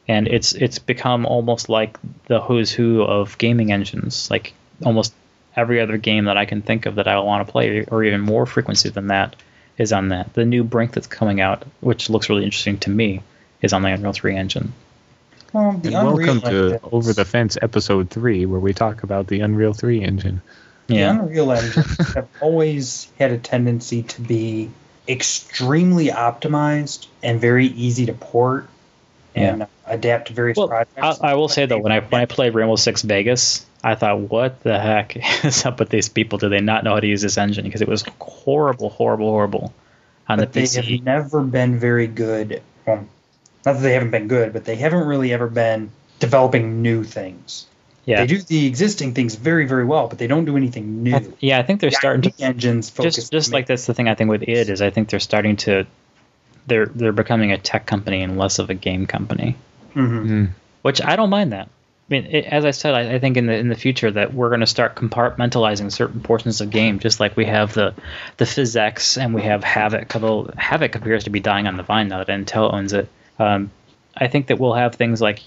[0.06, 4.30] and it's it's become almost like the who's who of gaming engines.
[4.30, 4.52] Like
[4.84, 5.14] almost
[5.56, 8.20] every other game that I can think of that I want to play, or even
[8.20, 9.36] more frequency than that,
[9.78, 10.34] is on that.
[10.34, 13.22] The new Brink that's coming out, which looks really interesting to me,
[13.62, 14.72] is on the Unreal 3 engine.
[15.52, 19.26] well, the And welcome Unreal to Over the Fence episode three, where we talk about
[19.28, 20.42] the Unreal 3 engine.
[20.88, 24.70] The Yeah, Unreal engines have always had a tendency to be
[25.08, 28.68] extremely optimized and very easy to port
[29.34, 31.20] and uh, adapt to various Well, projects.
[31.20, 34.18] I, I will say though, when I when I played Rainbow Six Vegas, I thought,
[34.20, 36.38] what the heck is up with these people?
[36.38, 37.64] Do they not know how to use this engine?
[37.64, 39.74] Because it was horrible, horrible, horrible
[40.28, 40.96] on but the they PC.
[40.96, 42.62] have never been very good.
[42.86, 43.06] Well,
[43.66, 47.66] not that they haven't been good, but they haven't really ever been developing new things.
[48.06, 51.14] Yeah, They do the existing things very, very well, but they don't do anything new.
[51.16, 53.86] I th- yeah, I think they're The starting to engines focus just just like that's
[53.86, 55.86] the thing I think with id is I think they're starting to
[56.66, 59.56] they're they're becoming a tech company and less of a game company,
[59.94, 60.26] Mhm.
[60.26, 60.48] Mm.
[60.82, 61.68] which I don't mind that.
[61.68, 64.34] I mean, it, as I said, I, I think in the in the future that
[64.34, 67.94] we're going to start compartmentalizing certain portions of game, just like we have the
[68.36, 70.14] the PhysX and we have Havok.
[70.14, 73.08] Although Havok appears to be dying on the vine now that Intel owns it.
[73.38, 73.70] Um,
[74.14, 75.40] I think that we'll have things like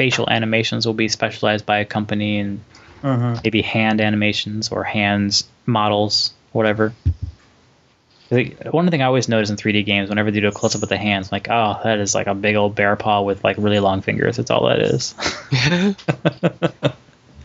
[0.00, 2.60] facial animations will be specialized by a company, and
[3.02, 3.44] Mhm.
[3.44, 6.94] maybe hand animations or hands models, whatever.
[7.06, 10.74] I think- One thing I always notice in 3D games, whenever they do a close
[10.74, 13.20] up with the hands, I'm like, oh, that is like a big old bear paw
[13.20, 14.38] with like really long fingers.
[14.38, 15.14] That's all that is.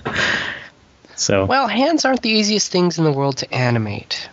[1.18, 4.30] so, well, hands aren't the easiest things in the world to animate.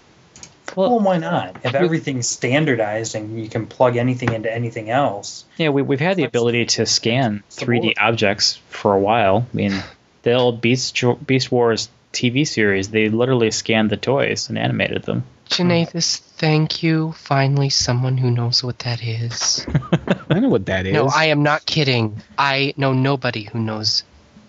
[0.76, 1.56] Well, why not?
[1.64, 6.16] If everything's standardized and you can plug anything into anything else, yeah, we, we've had
[6.16, 9.46] the ability to scan 3D objects for a while.
[9.52, 9.82] I mean,
[10.22, 15.24] the old Beast Beast Wars TV series, they literally scanned the toys and animated them.
[15.48, 17.12] Janathus, thank you.
[17.12, 19.66] Finally, someone who knows what that is.
[20.30, 20.94] I know what that is.
[20.94, 22.22] No, I am not kidding.
[22.38, 24.02] I know nobody who knows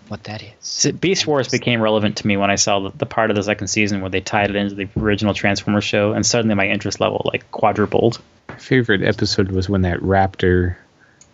[0.08, 0.50] what that is.
[0.60, 3.42] So Beast Wars became relevant to me when I saw the, the part of the
[3.42, 7.00] second season where they tied it into the original Transformers show, and suddenly my interest
[7.00, 8.20] level like quadrupled.
[8.48, 10.76] My favorite episode was when that raptor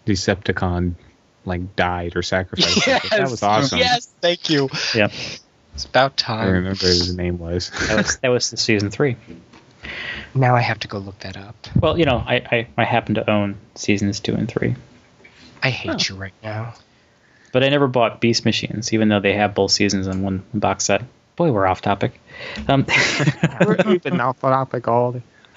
[0.06, 0.94] Decepticon
[1.44, 2.82] like died or sacrificed.
[2.82, 3.10] something.
[3.18, 3.78] that was awesome.
[3.78, 4.68] Yes, thank you.
[4.94, 5.08] Yeah,
[5.74, 6.46] It's about time.
[6.46, 7.70] I remember what his name was.
[7.88, 9.16] that was that was the season three.
[10.34, 11.56] Now I have to go look that up.
[11.74, 14.76] Well, you know, I, I, I happen to own seasons two and three,
[15.62, 16.74] I hate you right now.
[17.52, 20.84] But I never bought Beast Machines, even though they have both seasons in one box
[20.84, 21.02] set.
[21.36, 22.20] Boy, we're off topic.
[22.68, 22.86] Um,
[23.86, 25.22] We've been off topic all day.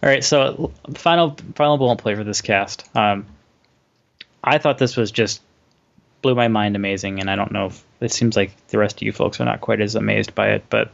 [0.00, 2.88] All right, so final final bullet play for this cast.
[2.96, 3.26] Um,
[4.42, 5.40] I thought this was just
[6.22, 9.02] blew my mind, amazing, and I don't know if it seems like the rest of
[9.02, 10.90] you folks are not quite as amazed by it, but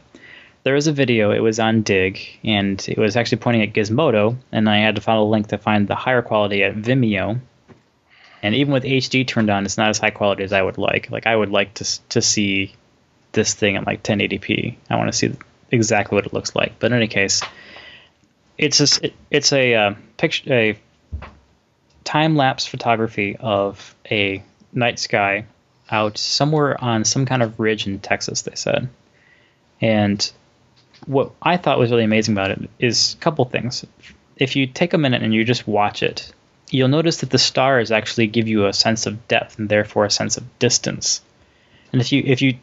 [0.63, 1.31] there was a video.
[1.31, 5.01] It was on Digg, and it was actually pointing at Gizmodo, and I had to
[5.01, 7.39] follow a link to find the higher quality at Vimeo.
[8.45, 11.09] And even with HD turned on, it's not as high quality as I would like.
[11.09, 12.75] Like I would like to to see
[13.31, 14.75] this thing at like 1080p.
[14.87, 15.33] I want to see
[15.71, 16.77] exactly what it looks like.
[16.77, 17.41] But in any case,
[18.55, 20.79] it's a, it, it's a uh, picture a
[22.03, 25.45] time lapse photography of a night sky
[25.89, 28.43] out somewhere on some kind of ridge in Texas.
[28.43, 28.89] They said,
[29.81, 30.31] and
[31.07, 33.83] what I thought was really amazing about it is a couple things.
[34.37, 36.31] If you take a minute and you just watch it,
[36.69, 40.11] you'll notice that the stars actually give you a sense of depth and therefore a
[40.11, 41.21] sense of distance.
[41.91, 42.57] And if you if you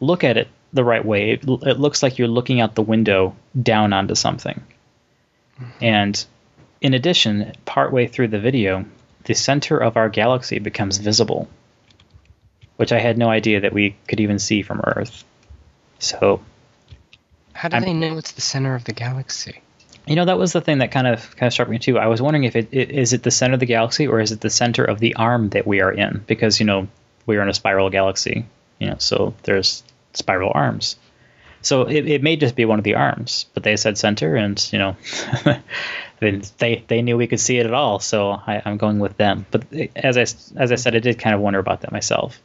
[0.00, 3.34] look at it the right way, it, it looks like you're looking out the window
[3.60, 4.62] down onto something.
[5.60, 5.84] Mm-hmm.
[5.84, 6.24] And
[6.80, 8.84] in addition, partway through the video,
[9.24, 11.48] the center of our galaxy becomes visible,
[12.76, 15.24] which I had no idea that we could even see from Earth.
[15.98, 16.40] So
[17.52, 19.62] How do I'm- they know it's the center of the galaxy?
[20.06, 21.98] You know, that was the thing that kind of kind of struck me too.
[21.98, 24.32] I was wondering if it, it is it the center of the galaxy or is
[24.32, 26.22] it the center of the arm that we are in?
[26.26, 26.88] Because you know
[27.26, 28.46] we are in a spiral galaxy.
[28.78, 29.82] You know, so there's
[30.12, 30.96] spiral arms.
[31.62, 34.68] So it, it may just be one of the arms, but they said center, and
[34.70, 34.96] you know,
[36.20, 37.98] they they knew we could see it at all.
[38.00, 39.46] So I, I'm going with them.
[39.50, 39.64] But
[39.96, 40.22] as I
[40.60, 42.38] as I said, I did kind of wonder about that myself.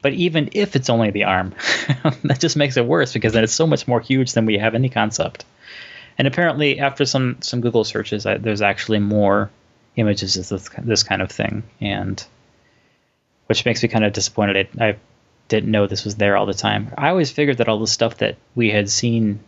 [0.00, 1.54] But even if it's only the arm,
[2.24, 4.76] that just makes it worse because then it's so much more huge than we have
[4.76, 5.44] any concept.
[6.18, 9.50] And apparently, after some some Google searches, I, there's actually more
[9.96, 12.24] images of this, this kind of thing, and
[13.46, 14.68] which makes me kind of disappointed.
[14.78, 14.96] I, I
[15.48, 16.92] didn't know this was there all the time.
[16.96, 19.40] I always figured that all the stuff that we had seen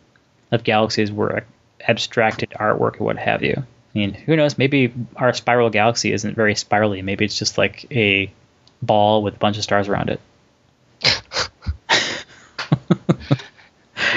[0.51, 1.45] of galaxies were
[1.87, 3.55] abstracted artwork or what have you.
[3.57, 4.57] I mean, who knows?
[4.57, 7.01] Maybe our spiral galaxy isn't very spirally.
[7.01, 8.31] Maybe it's just like a
[8.81, 10.19] ball with a bunch of stars around it.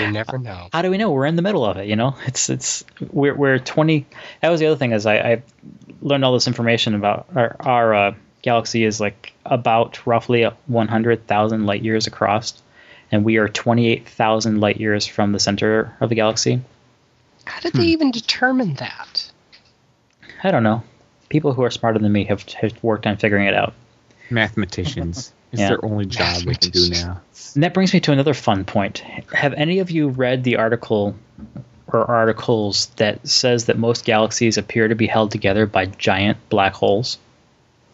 [0.09, 0.69] You never know.
[0.73, 1.11] How do we know?
[1.11, 1.87] We're in the middle of it.
[1.87, 4.07] You know, it's it's we're we're twenty.
[4.43, 5.43] That was the other thing is I, I
[6.03, 11.27] learned all this information about our our uh, galaxy is like about roughly one hundred
[11.27, 12.61] thousand light years across,
[13.13, 16.63] and we are twenty eight thousand light years from the center of the galaxy.
[17.45, 19.31] How did they even determine that?
[20.45, 20.83] I don't know.
[21.31, 23.75] People who are smarter than me have, have worked on figuring it out.
[24.31, 25.33] Mathematicians.
[25.53, 25.69] It's Yeah.
[25.71, 27.21] their only job they can do now.
[27.55, 28.99] And that brings me to another fun point.
[29.33, 31.15] Have any of you read the article
[31.87, 36.75] or articles that says that most galaxies appear to be held together by giant black
[36.75, 37.19] holes?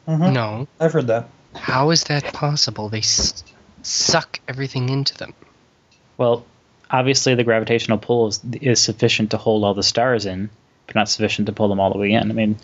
[0.08, 0.32] Mhm.
[0.32, 0.68] No.
[0.80, 1.28] I've heard that.
[1.54, 2.88] How is that possible?
[2.88, 3.44] They s-
[3.82, 5.32] suck everything into them.
[6.16, 6.44] Well,
[6.90, 10.50] obviously the gravitational pull is, is sufficient to hold all the stars in,
[10.86, 12.30] but not sufficient to pull them all the way in.
[12.30, 12.56] I mean,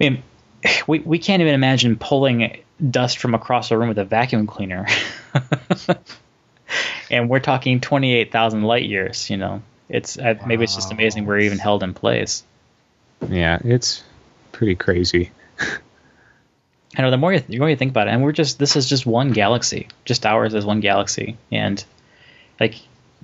[0.00, 0.22] I mean,
[0.86, 2.58] we we can't even imagine pulling
[2.90, 4.86] dust from across a room with a vacuum cleaner.
[7.10, 9.62] and we're talking 28,000 light years, you know.
[9.88, 12.42] It's uh, maybe it's just amazing we're even held in place.
[13.28, 14.02] Yeah, it's
[14.52, 15.30] pretty crazy.
[16.96, 18.76] I know the more you, the more you think about it, and we're just this
[18.76, 21.84] is just one galaxy, just ours is one galaxy, and
[22.58, 22.76] like,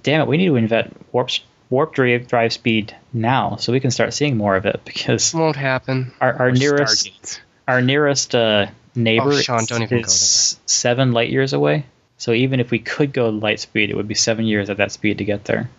[0.03, 1.31] damn it, we need to invent warp
[1.71, 5.57] warp drive, drive speed now so we can start seeing more of it because Won't
[5.57, 6.13] happen.
[6.21, 7.41] our, our nearest Stargate.
[7.69, 11.87] our nearest uh, neighbor Oh, Sean, is, don't even go is seven light years away.
[12.19, 14.93] So even if we could go light speed, it would be seven years at that
[14.93, 15.71] speed to get there.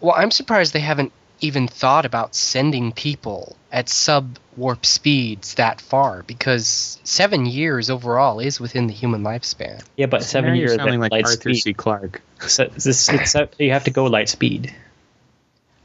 [0.00, 5.80] Well, I'm surprised they haven't even thought about sending people at sub warp speeds that
[5.80, 9.82] far because seven years overall is within the human lifespan.
[9.96, 11.62] Yeah, but seven years sounding at like light Arthur speed.
[11.62, 11.74] C.
[11.74, 12.22] Clarke.
[12.46, 14.72] So this, it's, you have to go light speed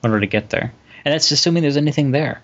[0.04, 0.74] in order to get there,
[1.06, 2.42] and that's assuming there's anything there.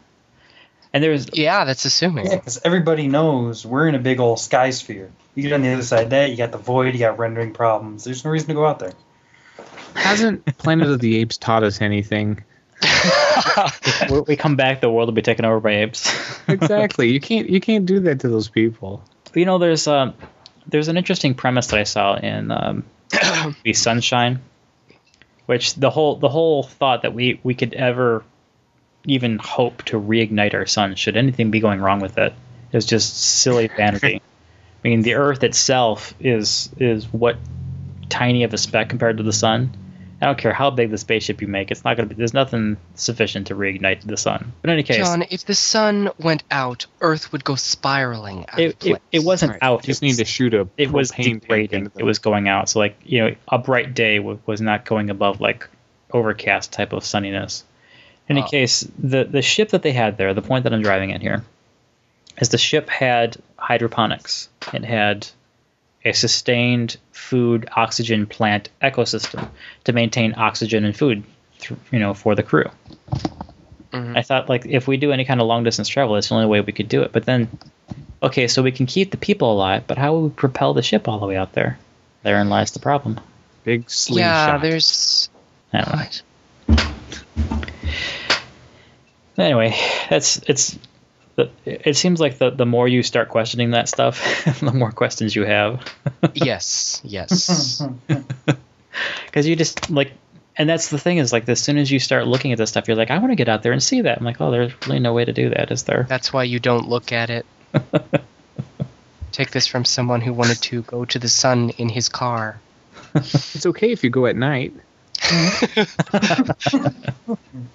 [0.94, 2.28] And there's Yeah, that's assuming.
[2.28, 5.12] Yeah, because everybody knows we're in a big old sky sphere.
[5.34, 7.54] You get on the other side of that, you got the void, you got rendering
[7.54, 8.04] problems.
[8.04, 8.94] There's no reason to go out there.
[9.96, 12.44] Hasn't Planet of the Apes taught us anything?
[14.10, 16.12] we we come back, the world will be taken over by apes.
[16.48, 17.10] Exactly.
[17.10, 19.02] you can't you can't do that to those people.
[19.34, 20.14] you know, there's um,
[20.68, 22.84] there's an interesting premise that I saw in um,
[23.64, 24.42] the Sunshine,
[25.46, 28.24] which the whole the whole thought that we we could ever
[29.06, 32.34] even hope to reignite our sun should anything be going wrong with it
[32.72, 34.22] is just silly vanity.
[34.84, 37.38] I mean, the Earth itself is is what
[38.10, 39.76] tiny of a speck compared to the sun.
[40.24, 42.18] I don't care how big the spaceship you make; it's not going to be.
[42.18, 44.54] There's nothing sufficient to reignite the sun.
[44.62, 48.60] But in any case, John, if the sun went out, Earth would go spiraling out
[48.60, 49.02] it, it, place.
[49.12, 49.60] it wasn't Right.
[49.62, 49.84] out.
[49.84, 51.92] Just it need was- to shoot a it was degrading.
[51.98, 52.70] It was going out.
[52.70, 55.68] So like you know, a bright day w- was not going above like
[56.12, 57.64] overcast type of sunniness.
[58.30, 58.50] In any Oh.
[58.50, 61.44] case, the the ship that they had there, the point that I'm driving at here,
[62.40, 64.48] is the ship had hydroponics.
[64.74, 65.28] It had
[66.06, 69.48] a sustained food oxygen plant ecosystem
[69.86, 71.24] to maintain oxygen and food,
[71.60, 72.66] thr- you know, for the crew.
[73.92, 74.18] Mhm.
[74.18, 76.48] I thought like if we do any kind of long distance travel, that's the only
[76.48, 77.12] way we could do it.
[77.12, 77.48] But then,
[78.22, 81.08] okay, so we can keep the people alive, but how will we propel the ship
[81.08, 81.78] all the way out there?
[82.24, 83.20] Therein lies the problem.
[83.64, 84.54] big slingshot.
[84.56, 85.30] Yeah, there's.
[85.74, 86.10] I.
[89.38, 89.76] Anyway,
[90.10, 90.78] that's it's.
[91.36, 95.36] The- It seems like the the more you start questioning that stuff, the more questions
[95.36, 95.84] you have,
[96.34, 97.82] yes, yes.
[99.26, 100.12] because you just like.
[100.56, 102.88] And that's the thing is like as soon as you start looking at this stuff,
[102.88, 104.20] you're like, I want to get out there and see that.
[104.20, 106.06] I'm like, oh, there's really no way to do that, is there?
[106.08, 107.44] That's why you don't look at it.
[109.32, 112.60] Take this from someone who wanted to go to the sun in his car.
[113.16, 114.74] It's okay if you go at night.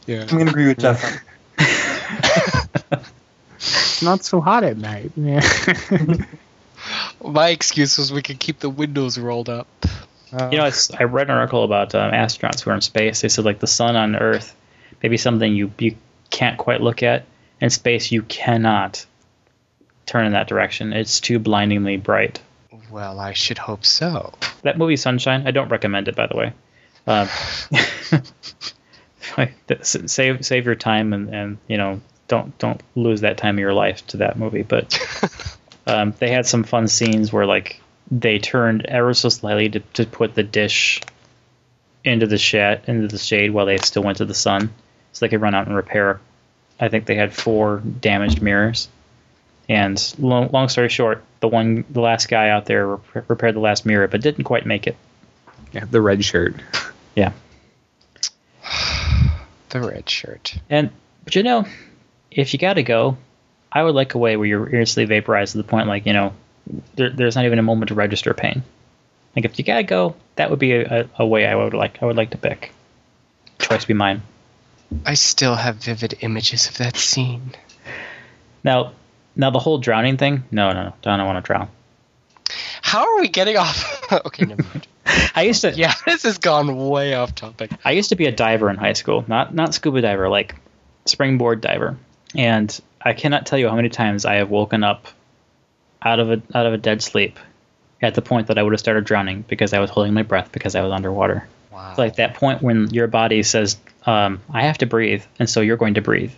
[0.06, 0.24] yeah.
[0.30, 1.18] I'm gonna agree with Jeff.
[3.58, 5.12] It's not so hot at night.
[5.16, 5.40] Yeah.
[7.24, 9.66] My excuse was we could keep the windows rolled up.
[10.32, 13.22] You know, it's, I read an article about um, astronauts who are in space.
[13.22, 14.54] They said like the sun on Earth,
[15.02, 15.96] maybe something you you
[16.30, 17.24] can't quite look at.
[17.60, 19.04] In space, you cannot
[20.06, 20.92] turn in that direction.
[20.92, 22.40] It's too blindingly bright.
[22.90, 24.34] Well, I should hope so.
[24.62, 26.52] That movie Sunshine, I don't recommend it by the way.
[27.06, 27.28] Um,
[29.82, 33.74] save save your time and, and you know don't don't lose that time of your
[33.74, 34.62] life to that movie.
[34.62, 34.98] But
[35.86, 40.06] um, they had some fun scenes where like they turned ever so slightly to, to
[40.06, 41.00] put the dish
[42.04, 44.72] into the shade into the shade while they still went to the sun,
[45.12, 46.20] so they could run out and repair.
[46.78, 48.88] I think they had four damaged mirrors.
[49.68, 53.60] And long, long story short, the one, the last guy out there rep- repaired the
[53.60, 54.96] last mirror, but didn't quite make it.
[55.72, 56.54] Yeah, the red shirt.
[57.14, 57.32] Yeah,
[59.70, 60.54] The red shirt.
[60.70, 60.90] and
[61.24, 61.66] but you know,
[62.30, 63.16] if you gotta go,
[63.70, 66.32] I would like a way where you're instantly vaporized to the point like you know,
[66.94, 68.62] there, there's not even a moment to register pain.
[69.36, 72.02] Like if you gotta go, that would be a, a, a way I would like.
[72.02, 72.72] I would like to pick.
[73.58, 74.22] Choice be mine.
[75.04, 77.52] I still have vivid images of that scene.
[78.64, 78.92] Now,
[79.36, 80.44] now the whole drowning thing.
[80.50, 80.94] No, no, no.
[81.04, 81.68] I don't want to drown.
[82.80, 84.12] How are we getting off?
[84.26, 84.86] okay, never mind.
[85.34, 85.72] I used to.
[85.72, 87.70] Yeah, this has gone way off topic.
[87.84, 90.54] I used to be a diver in high school, not not scuba diver, like
[91.04, 91.98] springboard diver.
[92.34, 95.06] And I cannot tell you how many times I have woken up
[96.02, 97.38] out of a out of a dead sleep
[98.00, 100.52] at the point that I would have started drowning because I was holding my breath
[100.52, 101.48] because I was underwater.
[101.72, 101.90] Wow.
[101.90, 103.76] It's like that point when your body says,
[104.06, 106.32] um, "I have to breathe," and so you're going to breathe.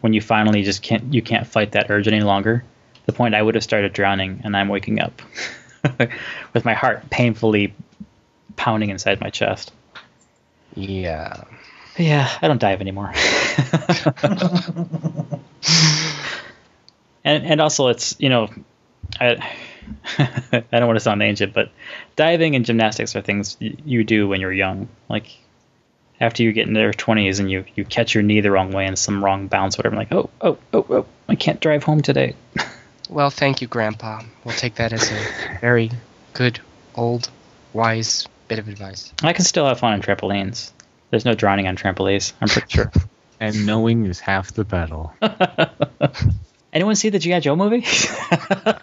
[0.00, 2.64] When you finally just can't you can't fight that urge any longer.
[3.06, 5.20] The point I would have started drowning, and I'm waking up
[6.54, 7.74] with my heart painfully
[8.56, 9.72] pounding inside my chest.
[10.74, 11.42] Yeah.
[11.96, 13.12] Yeah, I don't dive anymore.
[17.24, 18.48] and and also it's you know,
[19.20, 19.54] I
[20.18, 21.70] I don't want to sound ancient, but
[22.16, 24.88] diving and gymnastics are things you do when you're young.
[25.08, 25.26] Like
[26.20, 28.86] after you get in your twenties and you you catch your knee the wrong way
[28.86, 29.94] and some wrong bounce, whatever.
[29.94, 32.34] I'm Like oh oh oh oh, I can't drive home today.
[33.10, 34.22] Well, thank you, Grandpa.
[34.44, 35.90] We'll take that as a very
[36.32, 36.60] good,
[36.94, 37.28] old,
[37.72, 39.12] wise bit of advice.
[39.22, 40.70] I can still have fun on trampolines.
[41.10, 42.32] There's no drowning on trampolines.
[42.40, 42.92] I'm pretty sure.
[43.40, 45.12] And knowing is half the battle.
[46.72, 47.84] Anyone see the GI Joe movie?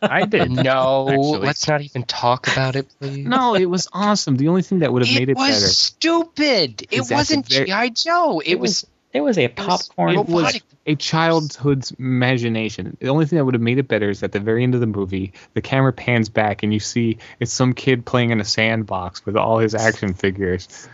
[0.01, 0.51] I did.
[0.51, 1.39] No, Actually.
[1.39, 3.25] let's not even talk about it, please.
[3.25, 4.35] No, it was awesome.
[4.35, 5.67] The only thing that would have it made it was better.
[5.67, 6.81] stupid.
[6.91, 8.39] It that wasn't very- GI Joe.
[8.41, 8.85] It, It was.
[9.13, 10.15] It was a it was popcorn.
[10.19, 12.97] It was a childhood's imagination.
[12.99, 14.81] The only thing that would have made it better is at the very end of
[14.81, 18.45] the movie, the camera pans back and you see it's some kid playing in a
[18.45, 20.89] sandbox with all his action figures.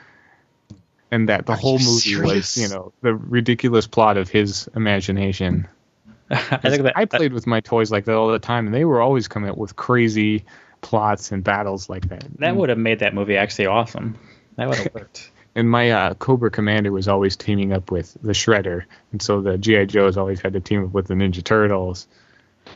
[1.13, 4.67] And that the Are whole you movie was, you know, the ridiculous plot of his
[4.75, 5.67] imagination.
[6.31, 8.83] I think that I played with my toys like that all the time, and they
[8.83, 10.45] were always coming up with crazy
[10.81, 12.25] plots and battles like that.
[12.39, 14.17] that would have made that movie actually awesome.
[14.55, 15.29] That would have worked.
[15.55, 19.55] And my uh, Cobra Commander was always teaming up with the Shredder, and so the
[19.59, 22.07] GI Joes always had to team up with the Ninja Turtles.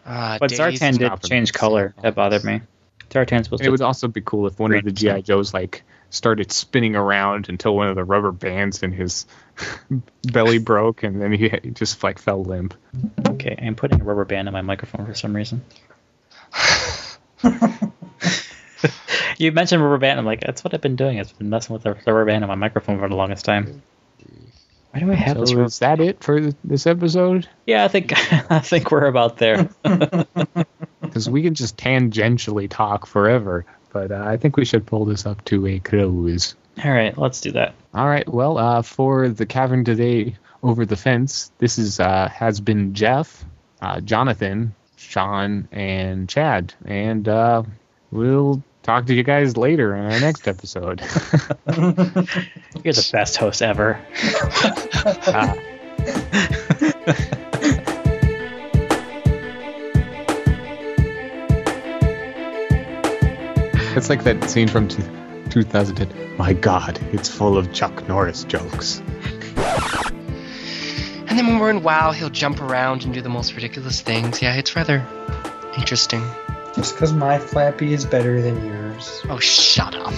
[0.06, 1.96] Uh, But days Zartan of- did Stop change color.
[2.04, 2.62] That bothered me.
[3.10, 3.72] Zartan's supposed It to.
[3.72, 7.76] would also be cool if one of the GI Joes like started spinning around until
[7.76, 9.26] one of the rubber bands in his
[10.24, 12.74] belly broke, and then he he just like fell limp.
[13.28, 15.64] Okay, I'm putting a rubber band on my microphone for some reason.
[19.38, 20.20] you mentioned rubber band.
[20.20, 21.20] I'm like, that's what I've been doing.
[21.20, 23.82] I've been messing with the rubber band on my microphone for the longest time.
[24.92, 25.54] Why do I have this?
[25.54, 27.48] Rubber- is that it for this episode?
[27.66, 28.14] Yeah, I think
[28.52, 29.70] I think we're about there.
[31.02, 35.26] Because we can just tangentially talk forever, but uh, I think we should pull this
[35.26, 36.56] up to a close.
[36.84, 37.74] All right, let's do that.
[37.94, 38.28] All right.
[38.28, 43.44] Well, uh, for the cavern today, over the fence, this is uh, has been Jeff,
[43.82, 47.64] uh, Jonathan, Sean, and Chad, and uh,
[48.12, 51.02] we'll talk to you guys later in our next episode.
[51.68, 54.00] You're the best host ever.
[55.30, 55.58] Ah.
[63.98, 65.02] It's like that scene from two-
[65.50, 66.38] 2010.
[66.38, 69.02] My God, it's full of Chuck Norris jokes.
[71.28, 74.40] And then when we're in WoW, he'll jump around and do the most ridiculous things.
[74.42, 75.06] Yeah, it's rather
[75.78, 76.22] interesting.
[76.76, 79.22] Just because my Flappy is better than yours.
[79.30, 80.14] Oh, shut up.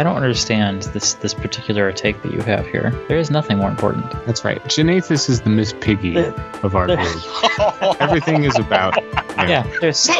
[0.00, 2.90] I don't understand this this particular take that you have here.
[3.08, 4.10] There is nothing more important.
[4.26, 4.62] That's right.
[4.64, 8.00] Janathus is the Miss Piggy of our group.
[8.00, 8.94] Everything is about.
[9.38, 10.10] Yeah, there's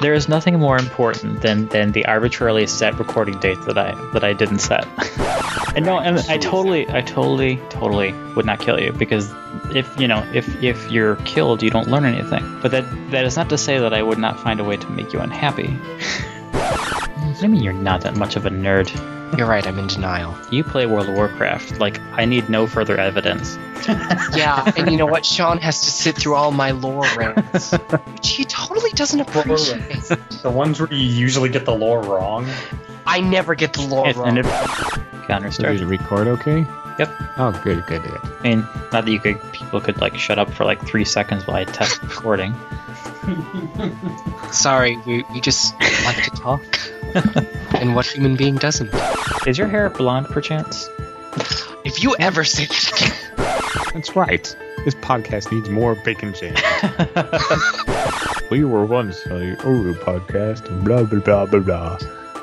[0.00, 4.24] there is nothing more important than than the arbitrarily set recording date that I that
[4.24, 4.86] I didn't set.
[5.74, 9.32] and no, and I totally, I totally, totally would not kill you because
[9.74, 12.44] if you know if if you're killed, you don't learn anything.
[12.60, 14.90] But that that is not to say that I would not find a way to
[14.90, 15.68] make you unhappy.
[17.42, 18.88] I mean, you're not that much of a nerd.
[19.36, 20.36] You're right, I'm in denial.
[20.50, 21.78] You play World of Warcraft.
[21.78, 23.58] Like, I need no further evidence.
[24.34, 25.24] Yeah, and you know what?
[25.24, 30.10] Sean has to sit through all my lore rants, which he totally doesn't appreciate.
[30.42, 32.48] The ones where you usually get the lore wrong.
[33.06, 34.42] I never get the lore It's wrong.
[35.26, 36.66] Counter So did it record okay?
[36.98, 37.10] Yep.
[37.38, 38.20] Oh, good, good, good.
[38.22, 38.60] I mean,
[38.92, 41.64] not that you could people could like shut up for like three seconds while I
[41.64, 42.54] test recording.
[44.50, 45.74] Sorry, we, we just
[46.04, 46.62] like to talk.
[47.76, 48.90] and what human being doesn't?
[49.46, 50.88] Is your hair blonde perchance?
[51.84, 52.66] If you ever say
[53.36, 54.56] that again, That's right.
[54.84, 56.54] This podcast needs more bacon jam.
[58.50, 61.98] we were once a Uru podcast and blah blah blah blah blah.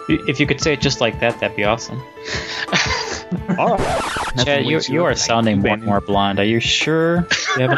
[0.09, 1.97] If you could say it just like that, that'd be awesome.
[3.57, 4.01] All right.
[4.43, 6.39] Chad, you, you are sounding more and more blonde.
[6.39, 7.25] Are you sure?
[7.57, 7.69] You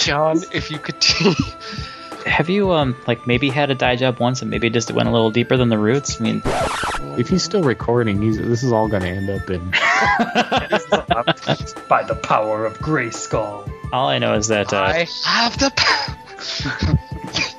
[0.00, 0.96] John, if you could.
[2.30, 5.08] Have you um like maybe had a dye job once and maybe it just went
[5.08, 6.20] a little deeper than the roots?
[6.20, 6.42] I mean,
[7.18, 9.70] If he's still recording, he's this is all going to end up in.
[11.88, 13.70] By the power of Grayskull.
[13.92, 16.16] all I know is that uh, I have the power.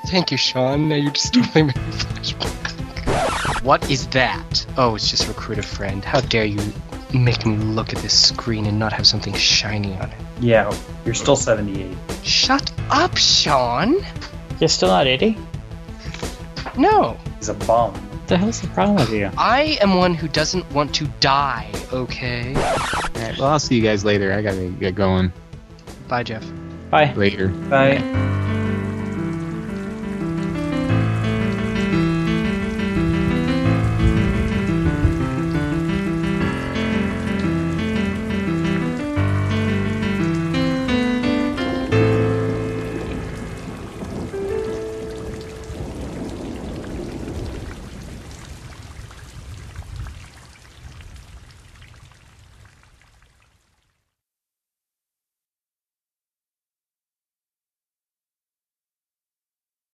[0.07, 0.89] Thank you, Sean.
[0.89, 3.61] Now you just totally made me flashback.
[3.64, 4.65] What is that?
[4.77, 6.03] Oh, it's just recruit a friend.
[6.03, 6.60] How dare you
[7.14, 10.18] make me look at this screen and not have something shiny on it?
[10.39, 10.73] Yeah,
[11.06, 11.95] you're still 78.
[12.23, 13.95] Shut up, Sean.
[14.61, 15.38] You're still not 80.
[16.77, 17.93] No, He's a bum.
[17.93, 19.29] What the hell's the problem with you?
[19.38, 21.69] I am one who doesn't want to die.
[21.91, 22.53] Okay.
[22.55, 24.31] All right, well, I'll see you guys later.
[24.31, 25.33] I got to get going
[26.07, 26.45] Bye, Jeff.
[26.89, 27.13] Bye.
[27.13, 27.47] later.
[27.49, 28.47] Bye.